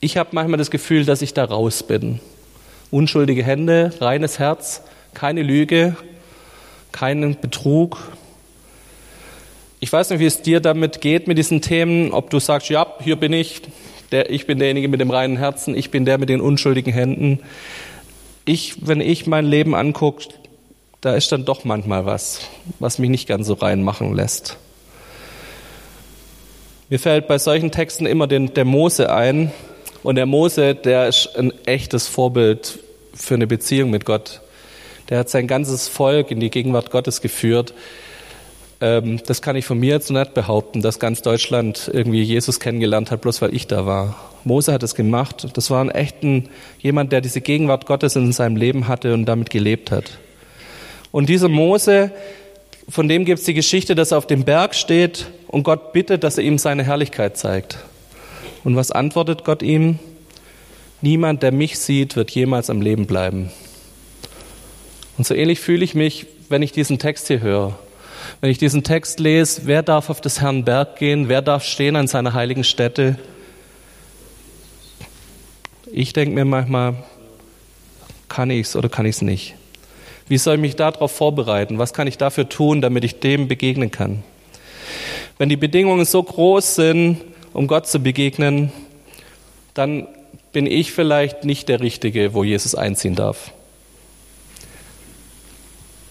ich 0.00 0.16
habe 0.16 0.30
manchmal 0.32 0.58
das 0.58 0.70
Gefühl, 0.70 1.04
dass 1.04 1.22
ich 1.22 1.34
da 1.34 1.44
raus 1.44 1.82
bin. 1.82 2.20
Unschuldige 2.90 3.44
Hände, 3.44 3.92
reines 4.00 4.38
Herz, 4.38 4.82
keine 5.14 5.42
Lüge, 5.42 5.96
keinen 6.92 7.38
Betrug. 7.40 7.98
Ich 9.80 9.92
weiß 9.92 10.10
nicht, 10.10 10.18
wie 10.20 10.26
es 10.26 10.42
dir 10.42 10.60
damit 10.60 11.00
geht 11.00 11.28
mit 11.28 11.38
diesen 11.38 11.62
Themen, 11.62 12.12
ob 12.12 12.30
du 12.30 12.40
sagst, 12.40 12.68
ja, 12.70 12.86
hier 13.00 13.16
bin 13.16 13.32
ich, 13.32 13.62
der, 14.12 14.30
ich 14.30 14.46
bin 14.46 14.58
derjenige 14.58 14.88
mit 14.88 15.00
dem 15.00 15.10
reinen 15.10 15.36
Herzen, 15.36 15.76
ich 15.76 15.90
bin 15.90 16.04
der 16.04 16.18
mit 16.18 16.28
den 16.28 16.40
unschuldigen 16.40 16.92
Händen. 16.92 17.40
Ich, 18.44 18.86
wenn 18.86 19.00
ich 19.00 19.26
mein 19.26 19.44
Leben 19.44 19.74
angucke, 19.74 20.28
da 21.00 21.14
ist 21.14 21.30
dann 21.30 21.44
doch 21.44 21.64
manchmal 21.64 22.06
was, 22.06 22.40
was 22.78 22.98
mich 22.98 23.10
nicht 23.10 23.28
ganz 23.28 23.46
so 23.46 23.54
reinmachen 23.54 24.14
lässt. 24.14 24.56
Mir 26.88 26.98
fällt 26.98 27.28
bei 27.28 27.38
solchen 27.38 27.70
Texten 27.70 28.06
immer 28.06 28.26
den, 28.26 28.54
der 28.54 28.64
Mose 28.64 29.12
ein, 29.12 29.52
und 30.02 30.14
der 30.14 30.26
Mose, 30.26 30.74
der 30.74 31.08
ist 31.08 31.36
ein 31.36 31.52
echtes 31.66 32.06
Vorbild 32.06 32.78
für 33.14 33.34
eine 33.34 33.46
Beziehung 33.46 33.90
mit 33.90 34.04
Gott. 34.04 34.40
Der 35.08 35.18
hat 35.18 35.28
sein 35.28 35.46
ganzes 35.46 35.88
Volk 35.88 36.30
in 36.30 36.40
die 36.40 36.50
Gegenwart 36.50 36.90
Gottes 36.90 37.20
geführt. 37.20 37.74
Ähm, 38.80 39.20
das 39.26 39.42
kann 39.42 39.56
ich 39.56 39.64
von 39.64 39.78
mir 39.78 39.94
jetzt 39.94 40.10
nicht 40.10 40.34
behaupten, 40.34 40.82
dass 40.82 40.98
ganz 40.98 41.22
Deutschland 41.22 41.90
irgendwie 41.92 42.22
Jesus 42.22 42.60
kennengelernt 42.60 43.10
hat, 43.10 43.20
bloß 43.22 43.42
weil 43.42 43.54
ich 43.54 43.66
da 43.66 43.86
war. 43.86 44.16
Mose 44.44 44.72
hat 44.72 44.82
es 44.82 44.94
gemacht. 44.94 45.48
Das 45.54 45.70
war 45.70 45.80
ein 45.80 45.90
echten 45.90 46.48
jemand, 46.78 47.12
der 47.12 47.20
diese 47.20 47.40
Gegenwart 47.40 47.86
Gottes 47.86 48.16
in 48.16 48.32
seinem 48.32 48.56
Leben 48.56 48.88
hatte 48.88 49.14
und 49.14 49.26
damit 49.26 49.50
gelebt 49.50 49.90
hat. 49.90 50.18
Und 51.10 51.28
dieser 51.28 51.48
Mose, 51.48 52.12
von 52.88 53.08
dem 53.08 53.24
gibt 53.24 53.40
es 53.40 53.44
die 53.44 53.54
Geschichte, 53.54 53.94
dass 53.94 54.12
er 54.12 54.18
auf 54.18 54.26
dem 54.26 54.44
Berg 54.44 54.74
steht 54.74 55.26
und 55.48 55.64
Gott 55.64 55.92
bittet, 55.92 56.22
dass 56.22 56.38
er 56.38 56.44
ihm 56.44 56.58
seine 56.58 56.84
Herrlichkeit 56.84 57.36
zeigt. 57.36 57.78
Und 58.64 58.76
was 58.76 58.90
antwortet 58.90 59.44
Gott 59.44 59.62
ihm? 59.62 59.98
Niemand, 61.00 61.42
der 61.42 61.52
mich 61.52 61.78
sieht, 61.78 62.16
wird 62.16 62.30
jemals 62.30 62.70
am 62.70 62.80
Leben 62.80 63.06
bleiben. 63.06 63.50
Und 65.16 65.26
so 65.26 65.34
ähnlich 65.34 65.60
fühle 65.60 65.84
ich 65.84 65.94
mich, 65.94 66.26
wenn 66.48 66.62
ich 66.62 66.72
diesen 66.72 66.98
Text 66.98 67.28
hier 67.28 67.40
höre. 67.40 67.78
Wenn 68.40 68.50
ich 68.50 68.58
diesen 68.58 68.84
Text 68.84 69.20
lese, 69.20 69.62
wer 69.64 69.82
darf 69.82 70.10
auf 70.10 70.20
des 70.20 70.40
Herrn 70.40 70.64
Berg 70.64 70.96
gehen? 70.96 71.28
Wer 71.28 71.42
darf 71.42 71.64
stehen 71.64 71.96
an 71.96 72.06
seiner 72.06 72.34
heiligen 72.34 72.64
Stätte? 72.64 73.18
Ich 75.92 76.12
denke 76.12 76.34
mir 76.34 76.44
manchmal, 76.44 76.94
kann 78.28 78.50
ich 78.50 78.68
es 78.68 78.76
oder 78.76 78.88
kann 78.88 79.06
ich 79.06 79.16
es 79.16 79.22
nicht? 79.22 79.54
Wie 80.28 80.38
soll 80.38 80.56
ich 80.56 80.60
mich 80.60 80.76
darauf 80.76 81.10
vorbereiten? 81.10 81.78
Was 81.78 81.94
kann 81.94 82.06
ich 82.06 82.18
dafür 82.18 82.48
tun, 82.48 82.82
damit 82.82 83.04
ich 83.04 83.20
dem 83.20 83.48
begegnen 83.48 83.90
kann? 83.90 84.22
Wenn 85.38 85.48
die 85.48 85.56
Bedingungen 85.56 86.04
so 86.04 86.22
groß 86.22 86.74
sind, 86.74 87.20
um 87.52 87.66
Gott 87.66 87.86
zu 87.86 88.00
begegnen, 88.00 88.72
dann 89.74 90.06
bin 90.52 90.66
ich 90.66 90.92
vielleicht 90.92 91.44
nicht 91.44 91.68
der 91.68 91.80
Richtige, 91.80 92.34
wo 92.34 92.44
Jesus 92.44 92.74
einziehen 92.74 93.14
darf. 93.14 93.52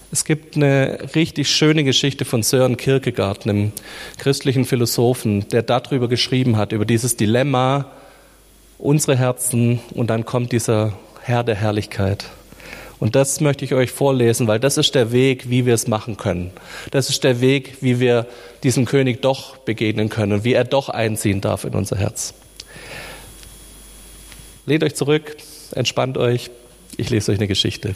Es 0.10 0.24
gibt 0.24 0.56
eine 0.56 1.10
richtig 1.16 1.50
schöne 1.50 1.84
Geschichte 1.84 2.24
von 2.24 2.42
Sören 2.42 2.78
Kierkegaard, 2.78 3.46
einem 3.46 3.74
christlichen 4.18 4.64
Philosophen, 4.64 5.50
der 5.50 5.64
darüber 5.64 6.08
geschrieben 6.08 6.56
hat, 6.56 6.72
über 6.72 6.86
dieses 6.86 7.18
Dilemma, 7.18 7.92
unsere 8.78 9.18
Herzen 9.18 9.82
und 9.94 10.10
dann 10.10 10.24
kommt 10.24 10.54
dieser 10.54 10.94
Herr 11.24 11.44
der 11.44 11.56
Herrlichkeit. 11.56 12.26
Und 13.00 13.16
das 13.16 13.42
möchte 13.42 13.66
ich 13.66 13.74
euch 13.74 13.92
vorlesen, 13.92 14.48
weil 14.48 14.60
das 14.60 14.78
ist 14.78 14.96
der 14.96 15.12
Weg, 15.12 15.50
wie 15.50 15.66
wir 15.66 15.74
es 15.74 15.88
machen 15.88 16.16
können. 16.16 16.52
Das 16.92 17.10
ist 17.10 17.26
der 17.26 17.42
Weg, 17.42 17.78
wie 17.82 18.00
wir 18.00 18.28
diesem 18.64 18.86
König 18.86 19.22
doch 19.22 19.58
begegnen 19.58 20.08
können 20.08 20.32
und 20.32 20.44
wie 20.46 20.54
er 20.54 20.64
doch 20.64 20.88
einziehen 20.88 21.42
darf 21.42 21.66
in 21.66 21.74
unser 21.74 21.98
Herz. 21.98 22.34
Lehnt 24.66 24.84
euch 24.84 24.96
zurück, 24.96 25.36
entspannt 25.74 26.18
euch. 26.18 26.50
Ich 26.96 27.10
lese 27.10 27.34
euch 27.34 27.38
eine 27.38 27.48
Geschichte. 27.48 27.94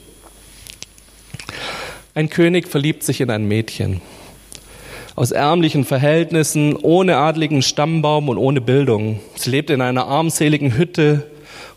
Ein 2.13 2.29
König 2.29 2.67
verliebt 2.67 3.03
sich 3.03 3.21
in 3.21 3.29
ein 3.29 3.45
Mädchen. 3.45 4.01
Aus 5.15 5.31
ärmlichen 5.31 5.85
Verhältnissen, 5.85 6.75
ohne 6.75 7.15
adligen 7.15 7.61
Stammbaum 7.61 8.27
und 8.27 8.37
ohne 8.37 8.59
Bildung. 8.59 9.21
Sie 9.35 9.49
lebt 9.49 9.69
in 9.69 9.79
einer 9.79 10.07
armseligen 10.07 10.75
Hütte 10.75 11.25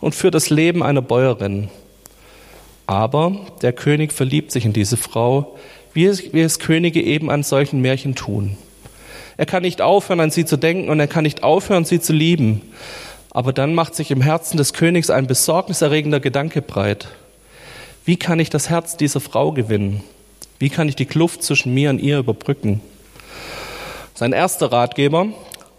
und 0.01 0.17
führt 0.17 0.35
das 0.35 0.51
Leben 0.51 0.83
einer 0.83 1.03
Bäuerin. 1.03 1.69
Aber 2.89 3.37
der 3.63 3.73
König 3.73 4.13
verliebt 4.13 4.51
sich 4.51 4.65
in 4.65 4.73
diese 4.73 4.97
Frau, 4.97 5.57
wie 5.93 6.07
es, 6.07 6.33
wie 6.33 6.41
es 6.41 6.59
Könige 6.59 7.01
eben 7.01 7.31
an 7.31 7.45
solchen 7.45 7.81
Märchen 7.81 8.17
tun. 8.17 8.57
Er 9.37 9.47
kann 9.47 9.63
nicht 9.63 9.81
aufhören, 9.81 10.19
an 10.19 10.33
sie 10.33 10.45
zu 10.45 10.57
denken 10.57 10.89
und 10.89 10.99
er 10.99 11.07
kann 11.07 11.23
nicht 11.23 11.45
aufhören, 11.45 11.85
sie 11.85 12.01
zu 12.01 12.13
lieben. 12.13 12.61
Aber 13.31 13.53
dann 13.53 13.73
macht 13.73 13.95
sich 13.95 14.11
im 14.11 14.21
Herzen 14.21 14.57
des 14.57 14.73
Königs 14.73 15.11
ein 15.11 15.29
besorgniserregender 15.29 16.19
Gedanke 16.19 16.61
breit. 16.61 17.07
Wie 18.05 18.17
kann 18.17 18.41
ich 18.41 18.51
das 18.51 18.69
Herz 18.69 18.97
dieser 18.97 19.21
Frau 19.21 19.53
gewinnen? 19.53 20.03
Wie 20.59 20.71
kann 20.71 20.89
ich 20.89 20.97
die 20.97 21.07
Kluft 21.07 21.43
zwischen 21.43 21.75
mir 21.75 21.91
und 21.91 22.01
ihr 22.01 22.19
überbrücken? 22.19 22.81
Sein 24.15 24.33
erster 24.33 24.71
Ratgeber 24.71 25.29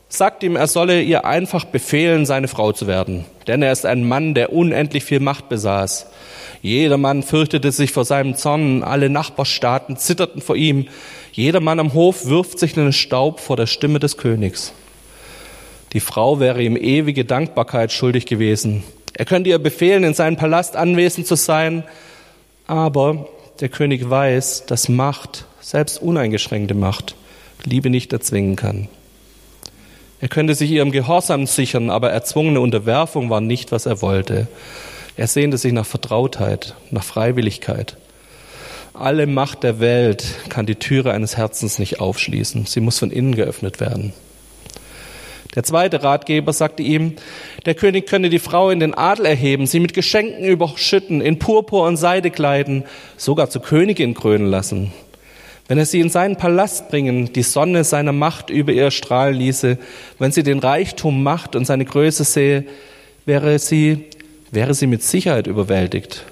sagt 0.09 0.43
ihm, 0.43 0.55
er 0.55 0.67
solle 0.67 1.01
ihr 1.01 1.25
einfach 1.25 1.65
befehlen, 1.65 2.25
seine 2.25 2.47
Frau 2.47 2.71
zu 2.71 2.87
werden. 2.87 3.25
Denn 3.47 3.61
er 3.61 3.71
ist 3.71 3.85
ein 3.85 4.07
Mann, 4.07 4.33
der 4.33 4.53
unendlich 4.53 5.03
viel 5.03 5.19
Macht 5.19 5.49
besaß. 5.49 6.07
Jedermann 6.61 7.23
fürchtete 7.23 7.71
sich 7.71 7.91
vor 7.91 8.05
seinem 8.05 8.35
Zorn, 8.35 8.83
alle 8.83 9.09
Nachbarstaaten 9.09 9.97
zitterten 9.97 10.41
vor 10.41 10.55
ihm. 10.55 10.87
Jeder 11.31 11.59
Mann 11.59 11.79
am 11.79 11.93
Hof 11.93 12.25
wirft 12.25 12.59
sich 12.59 12.75
in 12.75 12.83
den 12.83 12.93
Staub 12.93 13.39
vor 13.39 13.55
der 13.55 13.67
Stimme 13.67 13.99
des 13.99 14.17
Königs. 14.17 14.73
Die 15.93 15.99
Frau 15.99 16.39
wäre 16.39 16.61
ihm 16.61 16.75
ewige 16.75 17.23
Dankbarkeit 17.23 17.91
schuldig 17.91 18.25
gewesen. 18.25 18.83
Er 19.13 19.25
könnte 19.25 19.49
ihr 19.49 19.59
befehlen, 19.59 20.03
in 20.03 20.13
seinem 20.13 20.35
Palast 20.35 20.75
anwesend 20.75 21.27
zu 21.27 21.35
sein, 21.35 21.83
aber 22.67 23.29
der 23.59 23.69
König 23.69 24.09
weiß, 24.09 24.65
dass 24.67 24.89
Macht, 24.89 25.45
selbst 25.61 26.01
uneingeschränkte 26.01 26.73
Macht, 26.73 27.15
Liebe 27.63 27.89
nicht 27.89 28.13
erzwingen 28.13 28.55
kann. 28.55 28.87
Er 30.21 30.27
könnte 30.27 30.55
sich 30.55 30.71
ihrem 30.71 30.91
Gehorsam 30.91 31.45
sichern, 31.45 31.89
aber 31.89 32.11
erzwungene 32.11 32.59
Unterwerfung 32.59 33.29
war 33.29 33.41
nicht, 33.41 33.71
was 33.71 33.85
er 33.85 34.01
wollte. 34.01 34.47
Er 35.17 35.27
sehnte 35.27 35.57
sich 35.57 35.73
nach 35.73 35.85
Vertrautheit, 35.85 36.75
nach 36.91 37.03
Freiwilligkeit. 37.03 37.97
Alle 38.93 39.27
Macht 39.27 39.63
der 39.63 39.79
Welt 39.79 40.25
kann 40.49 40.65
die 40.65 40.75
Türe 40.75 41.11
eines 41.11 41.35
Herzens 41.37 41.79
nicht 41.79 41.99
aufschließen. 41.99 42.65
Sie 42.65 42.79
muss 42.79 42.99
von 42.99 43.11
innen 43.11 43.35
geöffnet 43.35 43.79
werden. 43.79 44.13
Der 45.55 45.63
zweite 45.63 46.03
Ratgeber 46.03 46.53
sagte 46.53 46.83
ihm, 46.83 47.13
der 47.65 47.75
König 47.75 48.07
könne 48.07 48.29
die 48.29 48.39
Frau 48.39 48.69
in 48.69 48.79
den 48.79 48.93
Adel 48.93 49.25
erheben, 49.25 49.67
sie 49.67 49.79
mit 49.79 49.93
Geschenken 49.93 50.45
überschütten, 50.45 51.21
in 51.21 51.39
Purpur 51.39 51.87
und 51.87 51.97
Seide 51.97 52.29
kleiden, 52.29 52.83
sogar 53.17 53.49
zur 53.49 53.61
Königin 53.61 54.13
krönen 54.13 54.47
lassen. 54.47 54.91
Wenn 55.67 55.77
er 55.77 55.85
sie 55.85 56.01
in 56.01 56.09
seinen 56.09 56.35
Palast 56.35 56.89
bringen, 56.89 57.33
die 57.33 57.41
Sonne 57.41 57.83
seiner 57.83 58.11
Macht 58.11 58.49
über 58.49 58.71
ihr 58.71 58.91
strahlen 58.91 59.35
ließe, 59.35 59.77
wenn 60.19 60.31
sie 60.31 60.43
den 60.43 60.59
Reichtum, 60.59 61.23
Macht 61.23 61.55
und 61.55 61.65
seine 61.65 61.85
Größe 61.85 62.23
sehe, 62.23 62.65
wäre 63.25 63.57
sie 63.57 64.05
wäre 64.55 64.73
sie 64.73 64.87
mit 64.87 65.03
Sicherheit 65.03 65.47
überwältigt. 65.47 66.25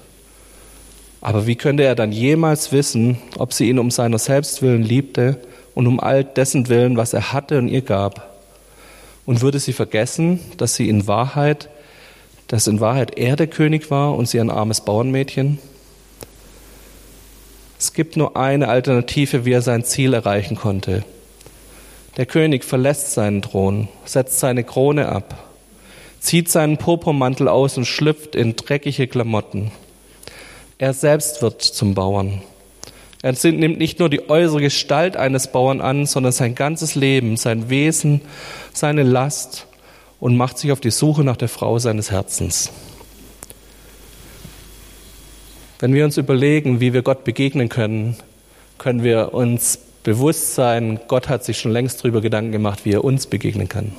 Aber 1.20 1.46
wie 1.46 1.56
könnte 1.56 1.84
er 1.84 1.94
dann 1.94 2.12
jemals 2.12 2.72
wissen, 2.72 3.18
ob 3.38 3.52
sie 3.52 3.68
ihn 3.68 3.78
um 3.78 3.90
seiner 3.90 4.18
selbst 4.18 4.62
willen 4.62 4.82
liebte 4.82 5.40
und 5.74 5.86
um 5.86 6.00
all 6.00 6.24
dessen 6.24 6.68
willen, 6.68 6.96
was 6.96 7.12
er 7.12 7.32
hatte 7.32 7.58
und 7.58 7.68
ihr 7.68 7.82
gab? 7.82 8.33
Und 9.26 9.40
würde 9.40 9.58
sie 9.58 9.72
vergessen, 9.72 10.40
dass 10.56 10.74
sie 10.74 10.88
in 10.88 11.06
Wahrheit, 11.06 11.68
dass 12.48 12.66
in 12.66 12.80
Wahrheit 12.80 13.16
er 13.16 13.36
der 13.36 13.46
König 13.46 13.90
war 13.90 14.14
und 14.14 14.28
sie 14.28 14.40
ein 14.40 14.50
armes 14.50 14.82
Bauernmädchen? 14.82 15.58
Es 17.78 17.92
gibt 17.92 18.16
nur 18.16 18.36
eine 18.36 18.68
Alternative, 18.68 19.44
wie 19.44 19.52
er 19.52 19.62
sein 19.62 19.84
Ziel 19.84 20.14
erreichen 20.14 20.56
konnte. 20.56 21.04
Der 22.16 22.26
König 22.26 22.64
verlässt 22.64 23.12
seinen 23.12 23.42
Thron, 23.42 23.88
setzt 24.04 24.38
seine 24.38 24.64
Krone 24.64 25.08
ab 25.08 25.44
zieht 26.24 26.48
seinen 26.48 26.78
Purpurmantel 26.78 27.48
aus 27.48 27.76
und 27.76 27.84
schlüpft 27.84 28.34
in 28.34 28.56
dreckige 28.56 29.06
Klamotten. 29.06 29.70
Er 30.78 30.94
selbst 30.94 31.42
wird 31.42 31.60
zum 31.60 31.94
Bauern. 31.94 32.40
Er 33.24 33.32
nimmt 33.42 33.78
nicht 33.78 34.00
nur 34.00 34.10
die 34.10 34.28
äußere 34.28 34.60
Gestalt 34.60 35.16
eines 35.16 35.50
Bauern 35.50 35.80
an, 35.80 36.04
sondern 36.04 36.30
sein 36.30 36.54
ganzes 36.54 36.94
Leben, 36.94 37.38
sein 37.38 37.70
Wesen, 37.70 38.20
seine 38.74 39.02
Last 39.02 39.66
und 40.20 40.36
macht 40.36 40.58
sich 40.58 40.72
auf 40.72 40.80
die 40.80 40.90
Suche 40.90 41.24
nach 41.24 41.38
der 41.38 41.48
Frau 41.48 41.78
seines 41.78 42.10
Herzens. 42.10 42.70
Wenn 45.78 45.94
wir 45.94 46.04
uns 46.04 46.18
überlegen, 46.18 46.80
wie 46.80 46.92
wir 46.92 47.00
Gott 47.00 47.24
begegnen 47.24 47.70
können, 47.70 48.18
können 48.76 49.02
wir 49.02 49.32
uns 49.32 49.78
bewusst 50.02 50.54
sein, 50.54 51.00
Gott 51.08 51.30
hat 51.30 51.46
sich 51.46 51.58
schon 51.58 51.72
längst 51.72 52.00
darüber 52.00 52.20
Gedanken 52.20 52.52
gemacht, 52.52 52.80
wie 52.84 52.92
er 52.92 53.04
uns 53.04 53.26
begegnen 53.26 53.70
kann. 53.70 53.94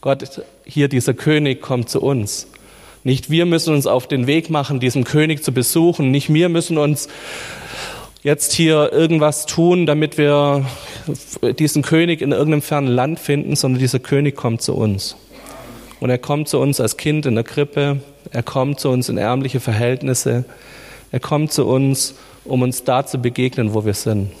Gott, 0.00 0.42
hier 0.64 0.88
dieser 0.88 1.14
König 1.14 1.60
kommt 1.60 1.88
zu 1.88 2.02
uns. 2.02 2.48
Nicht 3.04 3.30
wir 3.30 3.46
müssen 3.46 3.74
uns 3.74 3.86
auf 3.86 4.08
den 4.08 4.26
Weg 4.26 4.50
machen, 4.50 4.80
diesen 4.80 5.04
König 5.04 5.44
zu 5.44 5.52
besuchen. 5.52 6.10
Nicht 6.10 6.34
wir 6.34 6.48
müssen 6.48 6.78
uns 6.78 7.08
jetzt 8.22 8.52
hier 8.52 8.92
irgendwas 8.92 9.46
tun, 9.46 9.86
damit 9.86 10.16
wir 10.16 10.64
diesen 11.58 11.82
König 11.82 12.22
in 12.22 12.32
irgendeinem 12.32 12.62
fernen 12.62 12.88
Land 12.88 13.18
finden, 13.18 13.56
sondern 13.56 13.80
dieser 13.80 13.98
König 13.98 14.36
kommt 14.36 14.62
zu 14.62 14.74
uns. 14.74 15.16
Und 16.00 16.10
er 16.10 16.18
kommt 16.18 16.48
zu 16.48 16.58
uns 16.58 16.80
als 16.80 16.96
Kind 16.96 17.26
in 17.26 17.34
der 17.34 17.44
Krippe, 17.44 18.00
er 18.30 18.42
kommt 18.42 18.80
zu 18.80 18.90
uns 18.90 19.08
in 19.08 19.18
ärmliche 19.18 19.60
Verhältnisse, 19.60 20.44
er 21.10 21.20
kommt 21.20 21.52
zu 21.52 21.66
uns, 21.66 22.14
um 22.44 22.62
uns 22.62 22.84
da 22.84 23.06
zu 23.06 23.18
begegnen, 23.18 23.74
wo 23.74 23.84
wir 23.84 23.94
sind. 23.94 24.32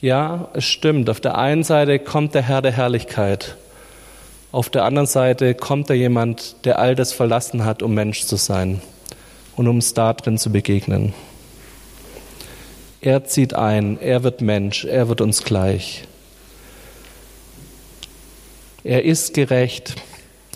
Ja, 0.00 0.48
es 0.54 0.64
stimmt, 0.64 1.10
auf 1.10 1.20
der 1.20 1.36
einen 1.36 1.64
Seite 1.64 1.98
kommt 1.98 2.34
der 2.34 2.42
Herr 2.42 2.62
der 2.62 2.72
Herrlichkeit, 2.72 3.56
auf 4.52 4.70
der 4.70 4.84
anderen 4.84 5.06
Seite 5.06 5.54
kommt 5.54 5.90
da 5.90 5.94
jemand, 5.94 6.64
der 6.64 6.78
all 6.78 6.94
das 6.94 7.12
verlassen 7.12 7.64
hat, 7.64 7.82
um 7.82 7.94
Mensch 7.94 8.24
zu 8.24 8.36
sein 8.36 8.80
und 9.56 9.66
um 9.66 9.76
uns 9.76 9.94
da 9.94 10.12
drin 10.12 10.38
zu 10.38 10.50
begegnen. 10.50 11.12
Er 13.08 13.24
zieht 13.24 13.54
ein, 13.54 13.98
er 14.02 14.22
wird 14.22 14.42
Mensch, 14.42 14.84
er 14.84 15.08
wird 15.08 15.22
uns 15.22 15.42
gleich. 15.42 16.02
Er 18.84 19.02
ist 19.02 19.32
gerecht, 19.32 19.94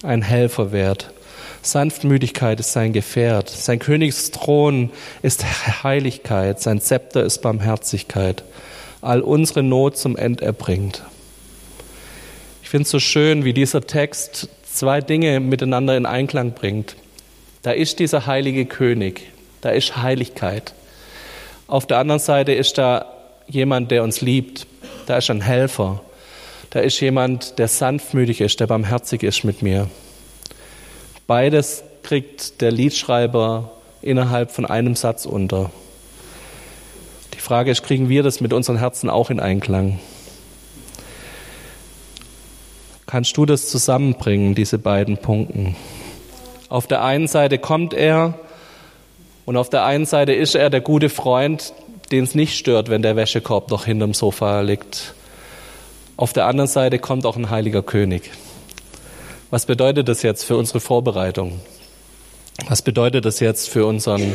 ein 0.02 0.20
Helfer 0.20 0.70
wert. 0.70 1.14
Sanftmütigkeit 1.62 2.60
ist 2.60 2.74
sein 2.74 2.92
Gefährt. 2.92 3.48
Sein 3.48 3.78
Königsthron 3.78 4.90
ist 5.22 5.46
Heiligkeit. 5.82 6.60
Sein 6.60 6.82
Zepter 6.82 7.24
ist 7.24 7.40
Barmherzigkeit. 7.40 8.44
All 9.00 9.22
unsere 9.22 9.62
Not 9.62 9.96
zum 9.96 10.14
End 10.14 10.42
erbringt. 10.42 11.04
Ich 12.62 12.68
finde 12.68 12.82
es 12.82 12.90
so 12.90 13.00
schön, 13.00 13.46
wie 13.46 13.54
dieser 13.54 13.80
Text 13.80 14.50
zwei 14.70 15.00
Dinge 15.00 15.40
miteinander 15.40 15.96
in 15.96 16.04
Einklang 16.04 16.52
bringt. 16.52 16.96
Da 17.62 17.70
ist 17.70 17.98
dieser 17.98 18.26
heilige 18.26 18.66
König, 18.66 19.22
da 19.62 19.70
ist 19.70 19.96
Heiligkeit. 19.96 20.74
Auf 21.72 21.87
der 21.87 21.96
anderen 21.96 22.20
Seite 22.20 22.52
ist 22.52 22.76
da 22.76 23.06
jemand, 23.48 23.90
der 23.90 24.02
uns 24.02 24.20
liebt. 24.20 24.66
Da 25.06 25.16
ist 25.16 25.30
ein 25.30 25.40
Helfer. 25.40 26.02
Da 26.68 26.80
ist 26.80 27.00
jemand, 27.00 27.58
der 27.58 27.66
sanftmütig 27.66 28.42
ist, 28.42 28.61
der 28.61 28.66
barmherzig 28.66 29.22
ist 29.22 29.42
mit 29.42 29.62
mir. 29.62 29.88
Beides 31.26 31.82
kriegt 32.02 32.61
der 32.61 32.72
Liedschreiber 32.72 33.70
innerhalb 34.02 34.50
von 34.50 34.66
einem 34.66 34.96
Satz 34.96 35.24
unter. 35.24 35.70
Die 37.32 37.40
Frage 37.40 37.70
ist, 37.70 37.82
kriegen 37.82 38.11
wir 38.11 38.22
das 38.22 38.42
mit 38.42 38.52
unseren 38.52 38.76
Herzen 38.76 39.08
auch 39.08 39.30
in 39.30 39.40
Einklang? 39.40 39.98
Kannst 43.06 43.35
du 43.38 43.46
das 43.46 43.70
zusammenbringen, 43.70 44.54
diese 44.54 44.76
beiden 44.76 45.16
Punkte? 45.16 45.74
Auf 46.68 46.87
der 46.87 47.02
einen 47.02 47.28
Seite 47.28 47.56
kommt 47.56 47.94
er 47.94 48.35
und 49.44 49.57
auf 49.57 49.70
der 49.70 49.85
einen 49.85 50.07
Seite 50.07 50.33
ist 50.33 50.55
er 50.55 50.70
der 50.70 50.81
gute 50.81 51.09
Freund, 51.09 51.72
den 52.11 52.24
es 52.24 52.35
nicht 52.35 52.57
stört, 52.57 52.90
wenn 52.90 53.02
der 53.02 53.16
Wäschekorb 53.16 53.70
noch 53.70 53.87
hinterm 53.87 54.14
Sofa 54.14 54.61
liegt. 54.61 55.14
Auf 56.16 56.33
der 56.33 56.46
anderen 56.46 56.68
Seite 56.68 56.98
kommt 56.98 57.26
auch 57.26 57.37
ein 57.37 57.50
heiliger 57.50 57.83
König. 57.83 58.31
Was 59.50 59.66
bedeutet 59.66 60.09
das 60.09 60.22
jetzt 60.22 60.44
für 60.44 60.57
unsere 60.57 60.81
Vorbereitung? 60.81 61.61
Was 62.68 62.83
bedeutet 62.83 63.24
das 63.24 63.40
jetzt 63.40 63.68
für 63.68 63.87
unseren, 63.87 64.35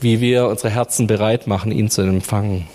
wie 0.00 0.20
wir 0.20 0.46
unsere 0.46 0.70
Herzen 0.70 1.06
bereit 1.06 1.46
machen, 1.46 1.72
ihn 1.72 1.90
zu 1.90 2.02
empfangen? 2.02 2.68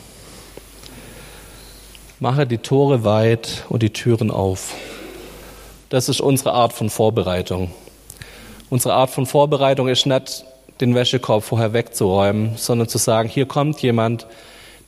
Mache 2.19 2.47
die 2.47 2.57
Tore 2.57 3.03
weit 3.03 3.65
und 3.69 3.83
die 3.83 3.93
Türen 3.93 4.31
auf. 4.31 4.73
Das 5.89 6.09
ist 6.09 6.19
unsere 6.19 6.51
Art 6.51 6.73
von 6.73 6.89
Vorbereitung. 6.89 7.71
Unsere 8.69 8.95
Art 8.95 9.11
von 9.11 9.25
Vorbereitung 9.25 9.87
ist 9.87 10.05
nicht 10.05 10.43
den 10.81 10.95
Wäschekorb 10.95 11.43
vorher 11.43 11.73
wegzuräumen, 11.73 12.51
sondern 12.55 12.87
zu 12.87 12.97
sagen, 12.97 13.29
hier 13.29 13.45
kommt 13.45 13.81
jemand, 13.81 14.27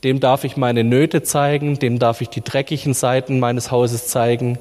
dem 0.04 0.20
darf 0.20 0.44
ich 0.44 0.56
meine 0.56 0.84
Nöte 0.84 1.22
zeigen, 1.22 1.78
dem 1.78 1.98
darf 1.98 2.20
ich 2.20 2.28
die 2.28 2.42
dreckigen 2.42 2.94
Seiten 2.94 3.38
meines 3.38 3.70
Hauses 3.70 4.06
zeigen. 4.06 4.58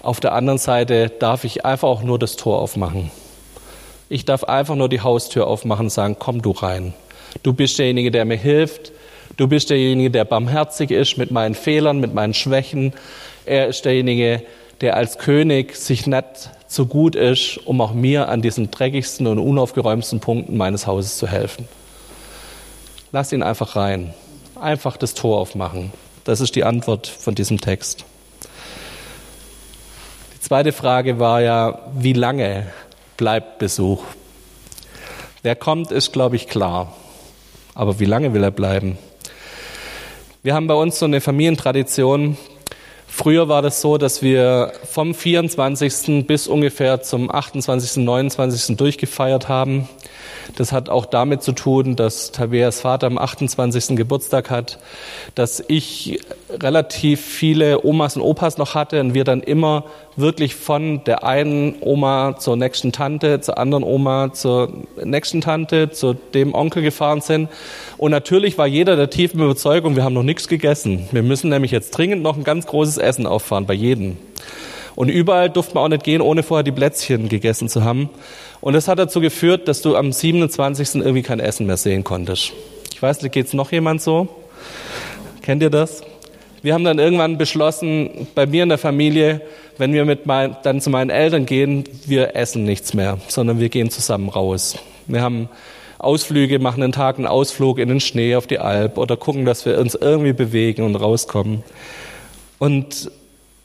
Auf 0.00 0.20
der 0.20 0.32
anderen 0.32 0.58
Seite 0.58 1.10
darf 1.18 1.44
ich 1.44 1.64
einfach 1.64 1.88
auch 1.88 2.02
nur 2.02 2.18
das 2.18 2.36
Tor 2.36 2.60
aufmachen. 2.60 3.10
Ich 4.08 4.24
darf 4.24 4.44
einfach 4.44 4.76
nur 4.76 4.88
die 4.88 5.00
Haustür 5.00 5.46
aufmachen 5.46 5.86
und 5.86 5.90
sagen, 5.90 6.16
komm 6.18 6.42
du 6.42 6.50
rein. 6.52 6.94
Du 7.42 7.52
bist 7.52 7.78
derjenige, 7.78 8.10
der 8.10 8.24
mir 8.24 8.36
hilft. 8.36 8.92
Du 9.36 9.48
bist 9.48 9.70
derjenige, 9.70 10.10
der 10.10 10.24
barmherzig 10.24 10.90
ist 10.90 11.16
mit 11.16 11.30
meinen 11.30 11.54
Fehlern, 11.54 11.98
mit 11.98 12.14
meinen 12.14 12.34
Schwächen. 12.34 12.92
Er 13.46 13.66
ist 13.66 13.84
derjenige, 13.84 14.38
der 14.38 14.42
als 14.82 15.18
König 15.18 15.76
sich 15.76 16.06
nicht 16.06 16.50
so 16.66 16.86
gut 16.86 17.14
ist, 17.14 17.58
um 17.64 17.80
auch 17.80 17.94
mir 17.94 18.28
an 18.28 18.42
diesen 18.42 18.70
dreckigsten 18.70 19.26
und 19.26 19.38
unaufgeräumten 19.38 20.20
Punkten 20.20 20.56
meines 20.56 20.86
Hauses 20.86 21.16
zu 21.16 21.26
helfen. 21.28 21.68
Lass 23.12 23.32
ihn 23.32 23.42
einfach 23.42 23.76
rein. 23.76 24.12
Einfach 24.60 24.96
das 24.96 25.14
Tor 25.14 25.38
aufmachen. 25.38 25.92
Das 26.24 26.40
ist 26.40 26.56
die 26.56 26.64
Antwort 26.64 27.06
von 27.06 27.34
diesem 27.34 27.60
Text. 27.60 28.04
Die 30.34 30.40
zweite 30.40 30.72
Frage 30.72 31.18
war 31.18 31.40
ja, 31.40 31.80
wie 31.94 32.12
lange 32.12 32.66
bleibt 33.16 33.58
Besuch? 33.58 34.02
Wer 35.42 35.54
kommt, 35.54 35.92
ist, 35.92 36.12
glaube 36.12 36.36
ich, 36.36 36.48
klar. 36.48 36.94
Aber 37.74 38.00
wie 38.00 38.04
lange 38.04 38.34
will 38.34 38.42
er 38.42 38.50
bleiben? 38.50 38.98
Wir 40.42 40.54
haben 40.54 40.66
bei 40.66 40.74
uns 40.74 40.98
so 40.98 41.06
eine 41.06 41.20
Familientradition, 41.20 42.36
Früher 43.16 43.48
war 43.48 43.62
das 43.62 43.80
so, 43.80 43.96
dass 43.96 44.22
wir 44.22 44.72
vom 44.90 45.14
24. 45.14 46.26
bis 46.26 46.48
ungefähr 46.48 47.00
zum 47.00 47.30
28., 47.30 48.02
29. 48.04 48.76
durchgefeiert 48.76 49.48
haben. 49.48 49.88
Das 50.56 50.72
hat 50.72 50.88
auch 50.88 51.06
damit 51.06 51.42
zu 51.42 51.52
tun, 51.52 51.96
dass 51.96 52.32
Tabeas 52.32 52.80
Vater 52.80 53.06
am 53.06 53.18
28. 53.18 53.96
Geburtstag 53.96 54.50
hat, 54.50 54.78
dass 55.34 55.62
ich 55.66 56.20
relativ 56.50 57.20
viele 57.20 57.84
Omas 57.84 58.16
und 58.16 58.22
Opas 58.22 58.58
noch 58.58 58.74
hatte 58.74 59.00
und 59.00 59.14
wir 59.14 59.24
dann 59.24 59.42
immer 59.42 59.84
wirklich 60.16 60.54
von 60.54 61.02
der 61.04 61.24
einen 61.24 61.76
Oma 61.80 62.36
zur 62.38 62.56
nächsten 62.56 62.92
Tante, 62.92 63.40
zur 63.40 63.58
anderen 63.58 63.84
Oma 63.84 64.32
zur 64.32 64.72
nächsten 65.02 65.40
Tante, 65.40 65.90
zu 65.90 66.14
dem 66.14 66.54
Onkel 66.54 66.82
gefahren 66.82 67.20
sind. 67.20 67.48
Und 67.96 68.10
natürlich 68.10 68.58
war 68.58 68.66
jeder 68.66 68.96
der 68.96 69.10
tiefen 69.10 69.40
Überzeugung, 69.40 69.96
wir 69.96 70.04
haben 70.04 70.14
noch 70.14 70.22
nichts 70.22 70.48
gegessen. 70.48 71.08
Wir 71.10 71.22
müssen 71.22 71.50
nämlich 71.50 71.70
jetzt 71.70 71.90
dringend 71.90 72.22
noch 72.22 72.36
ein 72.36 72.44
ganz 72.44 72.66
großes 72.66 72.98
Essen 72.98 73.26
auffahren 73.26 73.66
bei 73.66 73.74
jedem. 73.74 74.16
Und 74.94 75.08
überall 75.08 75.50
durfte 75.50 75.74
man 75.74 75.84
auch 75.84 75.88
nicht 75.88 76.04
gehen, 76.04 76.20
ohne 76.20 76.42
vorher 76.42 76.62
die 76.62 76.72
Plätzchen 76.72 77.28
gegessen 77.28 77.68
zu 77.68 77.84
haben. 77.84 78.10
Und 78.60 78.74
das 78.74 78.88
hat 78.88 78.98
dazu 78.98 79.20
geführt, 79.20 79.68
dass 79.68 79.82
du 79.82 79.96
am 79.96 80.12
27. 80.12 80.96
irgendwie 80.96 81.22
kein 81.22 81.40
Essen 81.40 81.66
mehr 81.66 81.76
sehen 81.76 82.04
konntest. 82.04 82.52
Ich 82.92 83.02
weiß 83.02 83.22
nicht, 83.22 83.32
geht's 83.32 83.52
noch 83.52 83.72
jemand 83.72 84.02
so? 84.02 84.28
Kennt 85.42 85.62
ihr 85.62 85.70
das? 85.70 86.02
Wir 86.62 86.72
haben 86.72 86.84
dann 86.84 86.98
irgendwann 86.98 87.36
beschlossen, 87.36 88.26
bei 88.34 88.46
mir 88.46 88.62
in 88.62 88.70
der 88.70 88.78
Familie, 88.78 89.42
wenn 89.76 89.92
wir 89.92 90.06
mit 90.06 90.24
mein, 90.24 90.56
dann 90.62 90.80
zu 90.80 90.88
meinen 90.88 91.10
Eltern 91.10 91.44
gehen, 91.44 91.84
wir 92.06 92.36
essen 92.36 92.64
nichts 92.64 92.94
mehr, 92.94 93.18
sondern 93.28 93.60
wir 93.60 93.68
gehen 93.68 93.90
zusammen 93.90 94.30
raus. 94.30 94.78
Wir 95.06 95.20
haben 95.20 95.50
Ausflüge, 95.98 96.58
machen 96.58 96.82
einen 96.82 96.92
Tag 96.92 97.18
einen 97.18 97.26
Ausflug 97.26 97.78
in 97.78 97.88
den 97.88 98.00
Schnee 98.00 98.36
auf 98.36 98.46
die 98.46 98.60
Alp 98.60 98.96
oder 98.96 99.16
gucken, 99.16 99.44
dass 99.44 99.66
wir 99.66 99.78
uns 99.78 99.94
irgendwie 99.94 100.32
bewegen 100.32 100.82
und 100.84 100.96
rauskommen. 100.96 101.62
Und 102.58 103.10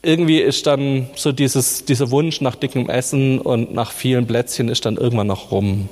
irgendwie 0.02 0.40
ist 0.40 0.66
dann 0.66 1.10
so 1.16 1.32
dieses, 1.32 1.86
dieser 1.86 2.12
Wunsch 2.12 2.42
nach 2.42 2.56
dickem 2.56 2.90
Essen 2.90 3.40
und 3.40 3.74
nach 3.74 3.92
vielen 3.92 4.28
Plätzchen 4.28 4.70
ist 4.70 4.86
dann 4.86 4.98
irgendwann 4.98 5.28
noch 5.28 5.52
rum. 5.52 5.90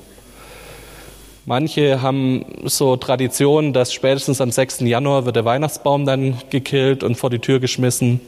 Manche 1.45 2.01
haben 2.01 2.45
so 2.65 2.97
Traditionen, 2.97 3.71
dass 3.71 3.93
spätestens 3.93 4.41
am 4.41 4.51
6. 4.51 4.81
Januar 4.81 5.25
wird 5.25 5.37
der 5.37 5.45
Weihnachtsbaum 5.45 6.05
dann 6.05 6.37
gekillt 6.49 7.03
und 7.03 7.15
vor 7.15 7.29
die 7.29 7.39
Tür 7.39 7.59
geschmissen, 7.59 8.19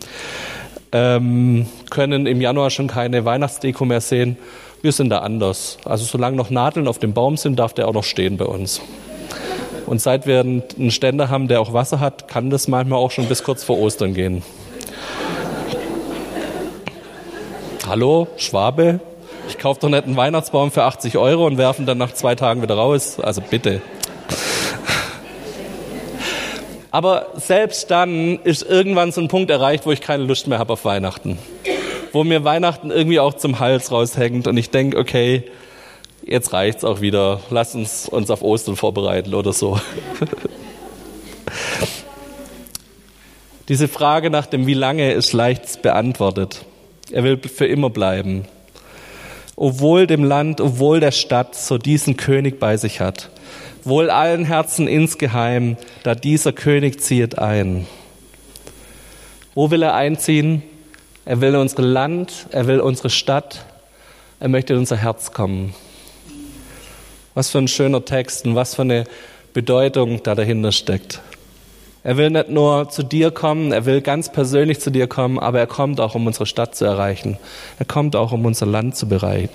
ähm, 0.92 1.68
können 1.89 2.26
im 2.28 2.39
Januar 2.39 2.70
schon 2.70 2.88
keine 2.88 3.26
Weihnachtsdeko 3.26 3.84
mehr 3.86 4.02
sehen. 4.02 4.38
Wir 4.82 4.94
sind 4.94 5.10
da 5.10 5.20
anders. 5.20 5.78
Also 5.84 6.06
solange 6.06 6.38
noch 6.38 6.50
Nadeln 6.50 6.88
auf 6.88 7.00
dem 7.00 7.13
Baum 7.13 7.36
sind, 7.36 7.60
darf 7.60 7.74
der 7.74 7.89
auch 7.89 7.94
noch 7.94 8.06
stehen 8.06 8.38
bei 8.38 8.46
uns. 8.46 8.82
Und 9.86 10.00
seit 10.02 10.26
wir 10.26 10.39
einen 10.39 10.92
Ständer 10.92 11.30
haben, 11.30 11.48
der 11.48 11.60
auch 11.60 11.74
Wasser 11.74 12.00
hat, 12.00 12.28
kann 12.28 12.50
das 12.50 12.68
manchmal 12.68 13.00
auch 13.00 13.12
schon 13.12 13.26
bis 13.26 13.44
kurz 13.44 13.63
vor 13.63 13.80
Ostern 13.80 14.13
gehen. 14.13 14.44
Hallo, 17.89 18.28
Schwabe, 18.38 18.99
ich 19.47 19.58
kaufe 19.58 19.80
doch 19.82 19.89
nicht 19.89 20.04
einen 20.04 20.15
Weihnachtsbaum 20.15 20.69
für 20.69 20.84
80 20.84 21.17
Euro 21.17 21.47
und 21.47 21.58
werfe 21.58 21.82
ihn 21.82 21.88
dann 21.88 21.97
nach 21.97 22.13
zwei 22.13 22.36
Tagen 22.36 22.62
wieder 22.62 22.75
raus. 22.75 23.19
Also 23.19 23.41
bitte. 23.41 23.82
Aber 26.91 27.28
selbst 27.36 27.89
dann 27.89 28.38
ist 28.43 28.62
irgendwann 28.62 29.12
so 29.12 29.21
ein 29.21 29.28
Punkt 29.28 29.49
erreicht, 29.49 29.88
wo 29.88 29.91
ich 29.91 30.02
keine 30.02 30.23
Lust 30.23 30.47
mehr 30.47 30.60
habe 30.60 30.73
auf 30.73 30.86
Weihnachten. 30.86 31.39
Wo 32.13 32.23
mir 32.23 32.43
Weihnachten 32.43 32.91
irgendwie 32.91 33.19
auch 33.19 33.34
zum 33.34 33.60
Hals 33.60 33.91
raushängt 33.91 34.47
und 34.47 34.58
ich 34.58 34.69
denke, 34.69 34.97
okay, 34.97 35.43
jetzt 36.23 36.54
reicht's 36.54 36.84
auch 36.84 37.02
wieder, 37.02 37.39
lass 37.49 37.73
uns 37.73 38.08
uns 38.08 38.30
auf 38.30 38.43
Ostern 38.43 38.75
vorbereiten 38.75 39.34
oder 39.34 39.52
so. 39.52 39.80
Diese 43.67 43.88
Frage 43.88 44.30
nach 44.30 44.45
dem 44.45 44.67
Wie 44.67 44.75
lange 44.75 45.13
ist 45.13 45.34
leicht 45.34 45.82
beantwortet. 45.82 46.65
Er 47.12 47.24
will 47.24 47.38
für 47.38 47.65
immer 47.65 47.89
bleiben. 47.89 48.45
Obwohl 49.56 50.08
dem 50.08 50.24
Land, 50.24 50.62
obwohl 50.62 51.00
der 51.00 51.12
Stadt 51.12 51.56
so 51.56 51.78
diesen 51.78 52.17
König 52.17 52.60
bei 52.60 52.78
sich 52.78 53.00
hat. 53.00 53.30
Wohl 53.84 54.10
allen 54.10 54.45
Herzen 54.45 54.88
insgeheim, 54.88 55.78
da 56.04 56.15
dieser 56.15 56.54
König 56.54 57.02
zieht 57.02 57.38
ein. 57.38 57.88
Wo 59.56 59.72
will 59.72 59.82
er 59.82 59.95
einziehen? 59.95 60.63
Er 61.26 61.41
will 61.41 61.56
unser 61.56 61.82
Land, 61.82 62.48
er 62.52 62.67
will 62.67 62.80
unsere 62.80 63.10
Stadt, 63.10 63.65
er 64.39 64.48
möchte 64.48 64.74
in 64.74 64.80
unser 64.80 64.98
Herz 64.98 65.32
kommen. 65.32 65.74
Was 67.34 67.50
für 67.50 67.60
ein 67.60 67.67
schöner 67.67 68.04
Text 68.04 68.45
und 68.45 68.56
was 68.56 68.76
für 68.76 68.84
eine 68.84 69.04
Bedeutung 69.54 70.24
da 70.24 70.36
dahinter 70.36 70.72
steckt. 70.72 71.22
Er 72.10 72.17
will 72.17 72.32
nicht 72.32 72.50
nur 72.50 72.89
zu 72.89 73.04
dir 73.04 73.30
kommen, 73.30 73.72
er 73.72 73.86
will 73.86 74.02
ganz 74.02 74.32
persönlich 74.32 74.80
zu 74.80 74.89
dir 74.89 75.06
kommen, 75.06 75.38
aber 75.38 75.60
er 75.60 75.67
kommt 75.67 76.00
auch, 76.00 76.15
um 76.15 76.26
unsere 76.26 76.48
Stadt 76.48 76.74
zu 76.74 76.84
erreichen. 76.84 77.38
Er 77.78 77.86
kommt 77.86 78.15
auch, 78.15 78.32
um 78.32 78.48
unser 78.48 78.65
Land 78.65 78.95
zu 78.95 79.08
bereiten. 79.08 79.54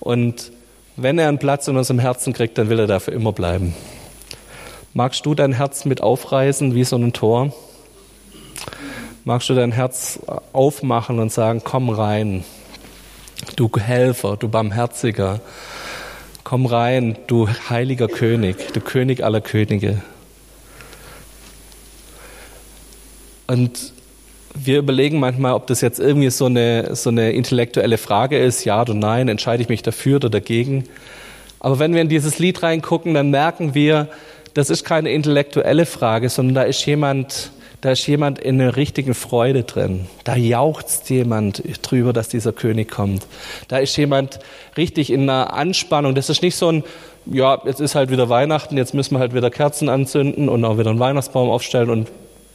Und 0.00 0.50
wenn 0.96 1.16
er 1.16 1.28
einen 1.28 1.38
Platz 1.38 1.68
in 1.68 1.76
unserem 1.76 2.00
Herzen 2.00 2.32
kriegt, 2.32 2.58
dann 2.58 2.70
will 2.70 2.80
er 2.80 2.88
dafür 2.88 3.14
immer 3.14 3.30
bleiben. 3.30 3.72
Magst 4.94 5.26
du 5.26 5.36
dein 5.36 5.52
Herz 5.52 5.84
mit 5.84 6.00
aufreißen 6.00 6.74
wie 6.74 6.82
so 6.82 6.96
ein 6.96 7.12
Tor? 7.12 7.52
Magst 9.22 9.48
du 9.48 9.54
dein 9.54 9.70
Herz 9.70 10.18
aufmachen 10.52 11.20
und 11.20 11.32
sagen, 11.32 11.60
komm 11.62 11.88
rein, 11.88 12.42
du 13.54 13.70
Helfer, 13.78 14.36
du 14.36 14.48
Barmherziger, 14.48 15.38
komm 16.42 16.66
rein, 16.66 17.16
du 17.28 17.46
heiliger 17.70 18.08
König, 18.08 18.72
du 18.72 18.80
König 18.80 19.22
aller 19.22 19.40
Könige. 19.40 20.02
Und 23.46 23.92
wir 24.54 24.78
überlegen 24.78 25.18
manchmal, 25.18 25.54
ob 25.54 25.66
das 25.66 25.80
jetzt 25.80 25.98
irgendwie 25.98 26.30
so 26.30 26.46
eine, 26.46 26.94
so 26.94 27.10
eine 27.10 27.32
intellektuelle 27.32 27.98
Frage 27.98 28.38
ist, 28.38 28.64
ja 28.64 28.80
oder 28.80 28.94
nein, 28.94 29.28
entscheide 29.28 29.62
ich 29.62 29.68
mich 29.68 29.82
dafür 29.82 30.16
oder 30.16 30.30
dagegen. 30.30 30.84
Aber 31.60 31.78
wenn 31.78 31.94
wir 31.94 32.00
in 32.00 32.08
dieses 32.08 32.38
Lied 32.38 32.62
reingucken, 32.62 33.14
dann 33.14 33.30
merken 33.30 33.74
wir, 33.74 34.08
das 34.54 34.70
ist 34.70 34.84
keine 34.84 35.10
intellektuelle 35.10 35.86
Frage, 35.86 36.28
sondern 36.28 36.54
da 36.54 36.62
ist 36.62 36.84
jemand, 36.86 37.50
da 37.80 37.90
ist 37.90 38.06
jemand 38.06 38.38
in 38.38 38.60
einer 38.60 38.76
richtigen 38.76 39.14
Freude 39.14 39.64
drin. 39.64 40.06
Da 40.22 40.36
jauchzt 40.36 41.10
jemand 41.10 41.62
drüber, 41.82 42.12
dass 42.12 42.28
dieser 42.28 42.52
König 42.52 42.90
kommt. 42.90 43.26
Da 43.68 43.78
ist 43.78 43.96
jemand 43.96 44.38
richtig 44.76 45.10
in 45.10 45.22
einer 45.22 45.52
Anspannung. 45.52 46.14
Das 46.14 46.30
ist 46.30 46.42
nicht 46.42 46.56
so 46.56 46.70
ein, 46.70 46.84
ja, 47.26 47.60
jetzt 47.64 47.80
ist 47.80 47.96
halt 47.96 48.10
wieder 48.10 48.28
Weihnachten, 48.28 48.76
jetzt 48.76 48.94
müssen 48.94 49.14
wir 49.16 49.18
halt 49.18 49.34
wieder 49.34 49.50
Kerzen 49.50 49.88
anzünden 49.88 50.48
und 50.48 50.64
auch 50.64 50.78
wieder 50.78 50.90
einen 50.90 51.00
Weihnachtsbaum 51.00 51.50
aufstellen 51.50 51.90
und 51.90 52.08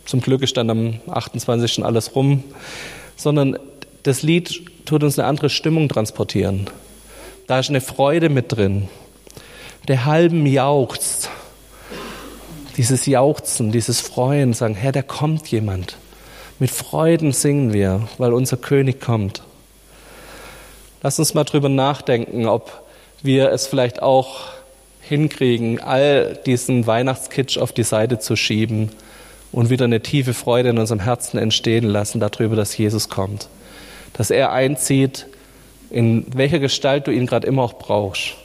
zum 0.10 0.22
Glück 0.22 0.42
ist 0.42 0.58
dann 0.58 0.72
am 0.72 1.00
28. 1.08 1.86
alles 1.86 2.16
rum, 2.16 2.44
sondern 3.16 3.60
das 4.02 4.24
Lied 4.24 4.64
tut 4.86 5.04
uns 5.04 5.20
eine 5.20 5.28
andere 5.28 5.52
Stimmung 5.52 5.88
transportieren. 5.88 6.68
Da 7.46 7.60
ist 7.60 7.70
eine 7.70 7.80
Freude 7.80 8.30
mit 8.30 8.52
drin. 8.52 8.90
Der 9.88 10.06
halben 10.06 10.48
jauchzt. 10.48 11.30
Dieses 12.76 13.06
Jauchzen, 13.06 13.72
dieses 13.72 14.02
Freuen, 14.02 14.54
sagen, 14.54 14.74
Herr, 14.74 14.94
da 14.94 15.04
kommt 15.04 15.48
jemand. 15.52 15.96
Mit 16.58 16.72
Freuden 16.72 17.32
singen 17.32 17.72
wir, 17.72 18.08
weil 18.18 18.34
unser 18.34 18.58
König 18.58 19.00
kommt. 19.00 19.44
Lass 21.04 21.20
uns 21.20 21.36
mal 21.36 21.44
drüber 21.44 21.70
nachdenken, 21.70 22.48
ob 22.48 22.84
wir 23.22 23.52
es 23.52 23.68
vielleicht 23.68 24.02
auch 24.02 24.48
hinkriegen, 25.02 25.80
all 25.80 26.40
diesen 26.48 26.88
Weihnachtskitsch 26.88 27.60
auf 27.60 27.74
die 27.74 27.84
Seite 27.84 28.18
zu 28.18 28.36
schieben 28.36 28.90
und 29.52 29.70
wieder 29.70 29.86
eine 29.86 30.02
tiefe 30.02 30.34
Freude 30.34 30.70
in 30.70 30.78
unserem 30.78 31.00
Herzen 31.00 31.38
entstehen 31.38 31.86
lassen 31.86 32.20
darüber, 32.20 32.56
dass 32.56 32.78
Jesus 32.78 33.10
kommt. 33.10 33.48
Dass 34.14 34.30
er 34.30 34.52
einzieht, 34.52 35.28
in 35.90 36.26
welcher 36.36 36.60
Gestalt 36.60 37.08
du 37.08 37.12
ihn 37.12 37.26
gerade 37.26 37.48
immer 37.48 37.64
auch 37.64 37.74
brauchst. 37.74 38.36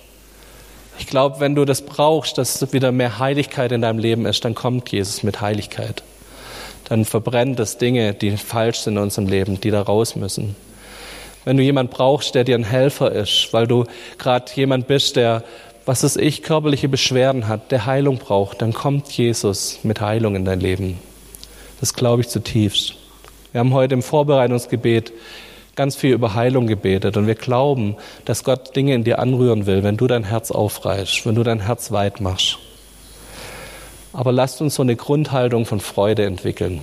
Ich 0.99 1.07
glaube, 1.07 1.41
wenn 1.41 1.55
du 1.55 1.65
das 1.65 1.83
brauchst, 1.83 2.39
dass 2.39 2.73
wieder 2.73 2.93
mehr 2.93 3.19
Heiligkeit 3.19 3.73
in 3.73 3.83
deinem 3.83 3.99
Leben 3.99 4.27
ist, 4.27 4.45
dann 4.45 4.55
kommt 4.55 4.91
Jesus 4.91 5.23
mit 5.23 5.41
Heiligkeit. 5.41 6.03
Dann 6.89 7.05
verbrennt 7.05 7.59
es 7.61 7.79
Dinge, 7.79 8.15
die 8.15 8.37
falsch 8.37 8.81
sind 8.81 8.97
in 8.97 9.03
unserem 9.03 9.27
Leben, 9.27 9.61
die 9.61 9.71
da 9.71 9.83
raus 9.83 10.17
müssen. 10.17 10.55
Wenn 11.45 11.57
du 11.57 11.63
jemand 11.63 11.91
brauchst, 11.91 12.35
der 12.35 12.45
dir 12.45 12.55
ein 12.55 12.65
Helfer 12.65 13.13
ist, 13.13 13.49
weil 13.53 13.67
du 13.67 13.85
gerade 14.19 14.51
jemand 14.55 14.87
bist, 14.87 15.17
der 15.17 15.43
was 15.87 16.03
es 16.03 16.17
ich, 16.17 16.43
körperliche 16.43 16.89
Beschwerden 16.89 17.49
hat, 17.49 17.71
der 17.71 17.87
Heilung 17.87 18.19
braucht, 18.19 18.63
dann 18.63 18.73
kommt 18.73 19.11
Jesus 19.13 19.81
mit 19.83 20.01
Heilung 20.01 20.35
in 20.35 20.45
dein 20.45 20.61
Leben. 20.61 20.99
Das 21.81 21.95
glaube 21.95 22.23
ich 22.23 22.29
zutiefst. 22.29 22.95
Wir 23.53 23.61
haben 23.61 23.75
heute 23.75 23.95
im 23.95 24.03
Vorbereitungsgebet 24.03 25.13
ganz 25.77 25.97
viel 25.97 26.13
über 26.13 26.35
Heilung 26.35 26.67
gebetet 26.67 27.17
und 27.17 27.27
wir 27.27 27.35
glauben, 27.35 27.97
dass 28.25 28.45
Gott 28.45 28.75
Dinge 28.77 28.95
in 28.95 29.05
dir 29.05 29.19
anrühren 29.19 29.67
will, 29.67 29.83
wenn 29.83 29.97
du 29.97 30.07
dein 30.07 30.25
Herz 30.25 30.51
aufreißt, 30.51 31.27
wenn 31.27 31.35
du 31.35 31.43
dein 31.43 31.61
Herz 31.61 31.91
weit 31.93 32.21
machst. 32.21 32.59
Aber 34.13 34.33
lasst 34.33 34.61
uns 34.61 34.77
so 34.77 34.83
eine 34.83 34.97
Grundhaltung 34.97 35.67
von 35.67 35.81
Freude 35.81 36.25
entwickeln. 36.25 36.83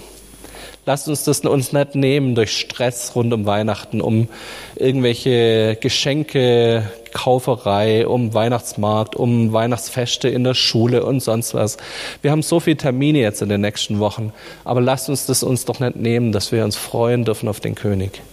Lasst 0.87 1.07
uns 1.07 1.23
das 1.23 1.41
uns 1.41 1.73
nicht 1.73 1.93
nehmen 1.93 2.33
durch 2.33 2.57
Stress 2.57 3.11
rund 3.15 3.31
um 3.33 3.45
Weihnachten, 3.45 4.01
um 4.01 4.27
irgendwelche 4.75 5.77
Geschenke, 5.79 6.91
Kauferei, 7.13 8.07
um 8.07 8.33
Weihnachtsmarkt, 8.33 9.15
um 9.15 9.53
Weihnachtsfeste 9.53 10.27
in 10.27 10.43
der 10.43 10.55
Schule 10.55 11.05
und 11.05 11.19
sonst 11.19 11.53
was. 11.53 11.77
Wir 12.23 12.31
haben 12.31 12.41
so 12.41 12.59
viele 12.59 12.77
Termine 12.77 13.19
jetzt 13.19 13.43
in 13.43 13.49
den 13.49 13.61
nächsten 13.61 13.99
Wochen, 13.99 14.33
aber 14.63 14.81
lasst 14.81 15.07
uns 15.07 15.27
das 15.27 15.43
uns 15.43 15.65
doch 15.65 15.79
nicht 15.79 15.97
nehmen, 15.97 16.31
dass 16.31 16.51
wir 16.51 16.63
uns 16.63 16.77
freuen 16.77 17.25
dürfen 17.25 17.47
auf 17.47 17.59
den 17.59 17.75
König. 17.75 18.23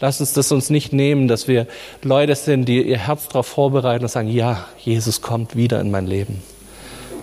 Lasst 0.00 0.20
uns 0.20 0.32
das 0.32 0.50
uns 0.50 0.70
nicht 0.70 0.92
nehmen, 0.92 1.28
dass 1.28 1.46
wir 1.46 1.68
Leute 2.02 2.34
sind, 2.34 2.64
die 2.64 2.82
ihr 2.82 2.98
Herz 2.98 3.28
darauf 3.28 3.46
vorbereiten 3.46 4.04
und 4.04 4.10
sagen, 4.10 4.28
ja, 4.28 4.66
Jesus 4.78 5.22
kommt 5.22 5.54
wieder 5.54 5.80
in 5.80 5.92
mein 5.92 6.08
Leben. 6.08 6.42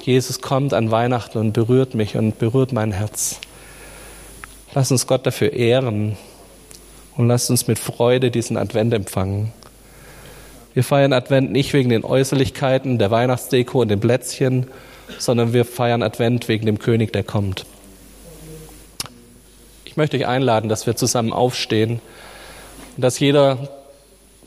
Jesus 0.02 0.40
kommt 0.40 0.74
an 0.74 0.90
Weihnachten 0.90 1.38
und 1.38 1.52
berührt 1.52 1.96
mich 1.96 2.16
und 2.16 2.40
berührt 2.40 2.72
mein 2.72 2.94
Herz. 2.94 3.42
Lass 4.74 4.92
uns 4.92 5.08
Gott 5.08 5.26
dafür 5.26 5.54
ehren 5.54 6.16
und 7.18 7.28
lass 7.28 7.50
uns 7.50 7.68
mit 7.68 7.80
Freude 7.80 8.30
diesen 8.30 8.56
Advent 8.56 8.94
empfangen. 8.94 9.52
Wir 10.76 10.84
feiern 10.84 11.12
Advent 11.12 11.52
nicht 11.52 11.74
wegen 11.74 11.90
den 11.90 12.04
Äußerlichkeiten, 12.04 13.00
der 13.00 13.10
Weihnachtsdeko 13.10 13.82
und 13.82 13.88
den 13.88 14.00
Plätzchen, 14.00 14.68
sondern 15.18 15.54
wir 15.54 15.66
feiern 15.66 16.04
Advent 16.04 16.48
wegen 16.48 16.68
dem 16.68 16.78
König, 16.78 17.12
der 17.12 17.24
kommt. 17.24 17.66
Ich 19.86 19.98
möchte 19.98 20.18
euch 20.18 20.28
einladen, 20.28 20.70
dass 20.70 20.86
wir 20.86 20.96
zusammen 20.96 21.34
aufstehen 21.34 22.00
und 22.96 23.02
dass 23.02 23.20
jeder 23.20 23.70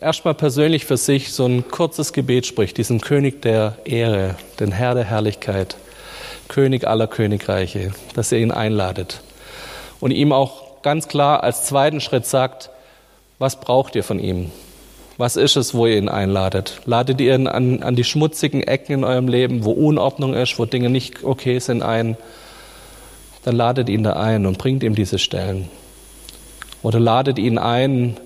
erstmal 0.00 0.34
persönlich 0.34 0.86
für 0.86 0.96
sich 0.96 1.32
so 1.32 1.46
ein 1.46 1.68
kurzes 1.68 2.12
Gebet 2.12 2.46
spricht, 2.46 2.78
diesen 2.78 3.00
König 3.00 3.42
der 3.42 3.76
Ehre, 3.84 4.36
den 4.60 4.70
Herr 4.70 4.94
der 4.94 5.04
Herrlichkeit, 5.04 5.76
König 6.46 6.86
aller 6.86 7.08
Königreiche, 7.08 7.92
dass 8.14 8.30
ihr 8.30 8.38
ihn 8.38 8.52
einladet 8.52 9.20
und 10.02 10.10
ihm 10.10 10.32
auch 10.32 10.82
ganz 10.82 11.06
klar 11.06 11.44
als 11.44 11.64
zweiten 11.64 12.00
Schritt 12.00 12.26
sagt, 12.26 12.70
was 13.38 13.60
braucht 13.60 13.94
ihr 13.94 14.02
von 14.02 14.18
ihm? 14.18 14.50
Was 15.16 15.36
ist 15.36 15.56
es, 15.56 15.74
wo 15.74 15.86
ihr 15.86 15.96
ihn 15.96 16.08
einladet? 16.08 16.80
Ladet 16.86 17.20
ihr 17.20 17.36
ihn 17.36 17.46
an, 17.46 17.84
an 17.84 17.94
die 17.94 18.02
schmutzigen 18.02 18.64
Ecken 18.64 18.92
in 18.94 19.04
eurem 19.04 19.28
Leben, 19.28 19.64
wo 19.64 19.70
Unordnung 19.70 20.34
ist, 20.34 20.58
wo 20.58 20.64
Dinge 20.64 20.90
nicht 20.90 21.22
okay 21.22 21.60
sind, 21.60 21.82
ein? 21.82 22.16
Dann 23.44 23.54
ladet 23.54 23.88
ihn 23.88 24.02
da 24.02 24.14
ein 24.14 24.44
und 24.44 24.58
bringt 24.58 24.82
ihm 24.82 24.96
diese 24.96 25.20
Stellen. 25.20 25.68
Oder 26.82 26.98
ladet 26.98 27.38
ihn 27.38 27.56
ein, 27.56 28.16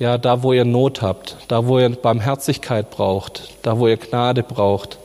ja, 0.00 0.18
da 0.18 0.42
wo 0.42 0.52
ihr 0.52 0.64
Not 0.64 1.00
habt, 1.00 1.36
da 1.46 1.68
wo 1.68 1.78
ihr 1.78 1.90
Barmherzigkeit 1.90 2.90
braucht, 2.90 3.50
da 3.62 3.78
wo 3.78 3.86
ihr 3.86 3.98
Gnade 3.98 4.42
braucht, 4.42 4.98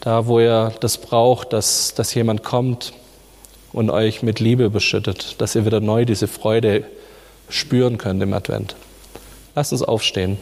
da 0.00 0.26
wo 0.26 0.40
ihr 0.40 0.74
das 0.80 0.98
braucht, 0.98 1.54
dass, 1.54 1.94
dass 1.94 2.12
jemand 2.12 2.42
kommt 2.42 2.92
und 3.72 3.90
euch 3.90 4.22
mit 4.22 4.40
Liebe 4.40 4.70
beschüttet, 4.70 5.40
dass 5.40 5.54
ihr 5.54 5.64
wieder 5.64 5.80
neu 5.80 6.04
diese 6.04 6.28
Freude 6.28 6.84
spüren 7.48 7.98
könnt 7.98 8.22
im 8.22 8.32
Advent. 8.32 8.76
Lasst 9.54 9.72
uns 9.72 9.82
aufstehen. 9.82 10.38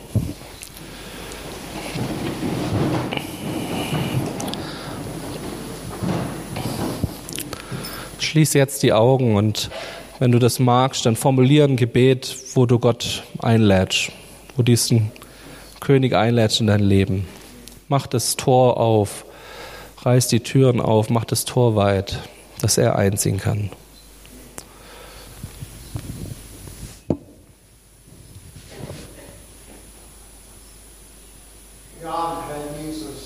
Schließ 8.19 8.55
jetzt 8.55 8.83
die 8.85 8.93
Augen 8.93 9.35
und 9.37 9.71
wenn 10.21 10.31
du 10.31 10.38
das 10.38 10.59
magst, 10.59 11.07
dann 11.07 11.16
formuliere 11.16 11.66
ein 11.66 11.77
Gebet, 11.77 12.37
wo 12.55 12.66
du 12.66 12.79
Gott 12.79 13.25
einlädst, 13.40 14.12
wo 14.57 14.62
diesen 14.62 15.11
König 15.81 16.14
einlädst 16.14 16.61
in 16.61 16.69
dein 16.69 16.81
Leben. 16.81 17.27
Mach 17.88 18.07
das 18.07 18.37
Tor 18.37 18.77
auf, 18.77 19.25
reiß 20.03 20.29
die 20.29 20.40
Türen 20.40 20.81
auf, 20.81 21.11
mach 21.11 21.25
das 21.25 21.45
Tor 21.45 21.75
weit 21.75 22.21
dass 22.61 22.79
er 22.79 22.96
einziehen 22.96 23.38
kann. 23.38 23.70